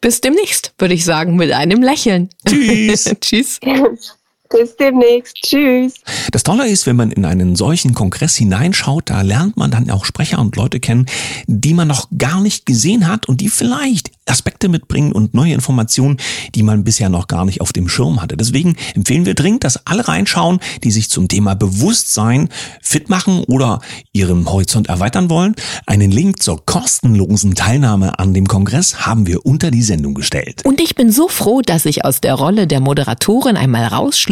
bis 0.00 0.20
demnächst, 0.20 0.72
würde 0.78 0.94
ich 0.94 1.04
sagen, 1.04 1.36
mit 1.36 1.52
einem 1.52 1.82
Lächeln. 1.82 2.30
Tschüss. 2.46 3.14
Tschüss. 3.20 3.60
Bis 4.50 4.76
demnächst. 4.76 5.36
Tschüss. 5.36 5.94
Das 6.32 6.42
Tolle 6.42 6.68
ist, 6.68 6.84
wenn 6.86 6.96
man 6.96 7.12
in 7.12 7.24
einen 7.24 7.54
solchen 7.54 7.94
Kongress 7.94 8.34
hineinschaut, 8.34 9.08
da 9.08 9.22
lernt 9.22 9.56
man 9.56 9.70
dann 9.70 9.88
auch 9.90 10.04
Sprecher 10.04 10.40
und 10.40 10.56
Leute 10.56 10.80
kennen, 10.80 11.06
die 11.46 11.72
man 11.72 11.86
noch 11.86 12.08
gar 12.18 12.40
nicht 12.40 12.66
gesehen 12.66 13.06
hat 13.06 13.28
und 13.28 13.40
die 13.40 13.48
vielleicht 13.48 14.10
Aspekte 14.30 14.68
mitbringen 14.68 15.12
und 15.12 15.34
neue 15.34 15.54
Informationen, 15.54 16.18
die 16.54 16.62
man 16.62 16.84
bisher 16.84 17.08
noch 17.08 17.26
gar 17.26 17.44
nicht 17.44 17.60
auf 17.60 17.72
dem 17.72 17.88
Schirm 17.88 18.22
hatte. 18.22 18.36
Deswegen 18.36 18.76
empfehlen 18.94 19.26
wir 19.26 19.34
dringend, 19.34 19.64
dass 19.64 19.86
alle 19.86 20.06
reinschauen, 20.06 20.60
die 20.84 20.90
sich 20.90 21.10
zum 21.10 21.28
Thema 21.28 21.54
Bewusstsein 21.54 22.48
fit 22.80 23.08
machen 23.08 23.44
oder 23.44 23.80
ihren 24.12 24.50
Horizont 24.50 24.88
erweitern 24.88 25.30
wollen. 25.30 25.54
Einen 25.86 26.10
Link 26.10 26.42
zur 26.42 26.64
kostenlosen 26.64 27.54
Teilnahme 27.54 28.18
an 28.18 28.34
dem 28.34 28.46
Kongress 28.46 29.06
haben 29.06 29.26
wir 29.26 29.44
unter 29.44 29.70
die 29.70 29.82
Sendung 29.82 30.14
gestellt. 30.14 30.64
Und 30.64 30.80
ich 30.80 30.94
bin 30.94 31.10
so 31.10 31.28
froh, 31.28 31.60
dass 31.60 31.84
ich 31.84 32.04
aus 32.04 32.20
der 32.20 32.34
Rolle 32.34 32.66
der 32.66 32.80
Moderatorin 32.80 33.56
einmal 33.56 33.88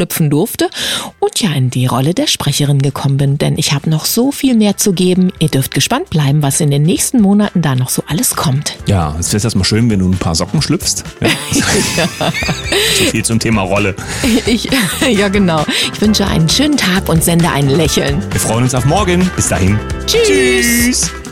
rausschlüpfen 0.08 0.30
durfte 0.30 0.68
und 1.18 1.40
ja 1.40 1.52
in 1.52 1.70
die 1.70 1.86
Rolle 1.86 2.14
der 2.14 2.26
Sprecherin 2.26 2.80
gekommen 2.80 3.16
bin, 3.16 3.38
denn 3.38 3.56
ich 3.58 3.72
habe 3.72 3.90
noch 3.90 4.04
so 4.04 4.32
viel 4.32 4.56
mehr 4.56 4.76
zu 4.76 4.92
geben. 4.92 5.32
Ihr 5.38 5.48
dürft 5.48 5.74
gespannt 5.74 6.10
bleiben, 6.10 6.42
was 6.42 6.60
in 6.60 6.70
den 6.70 6.82
nächsten 6.82 7.20
Monaten 7.20 7.62
da 7.62 7.74
noch 7.74 7.88
so 7.88 8.02
alles 8.06 8.34
kommt. 8.34 8.76
Ja, 8.86 9.14
es 9.18 9.32
ist 9.32 9.44
erstmal 9.44 9.64
schön, 9.64 9.90
wenn 9.90 10.00
du 10.00 10.08
ein 10.08 10.18
paar 10.18 10.34
Socken 10.34 10.62
schlüpfst. 10.62 11.04
Ja. 11.20 11.28
so 12.98 13.04
viel 13.04 13.24
zum 13.24 13.38
Thema 13.38 13.62
Rolle. 13.62 13.94
Ich, 14.46 14.68
ja, 15.10 15.28
genau. 15.28 15.64
Ich 15.92 16.00
wünsche 16.00 16.26
einen 16.26 16.48
schönen 16.48 16.76
Tag 16.76 17.08
und 17.08 17.22
sende 17.22 17.50
ein 17.50 17.68
Lächeln. 17.68 18.22
Wir 18.30 18.40
freuen 18.40 18.64
uns 18.64 18.74
auf 18.74 18.84
morgen. 18.84 19.30
Bis 19.36 19.48
dahin. 19.48 19.78
Tschüss. 20.06 20.26
Tschüss. 20.26 21.27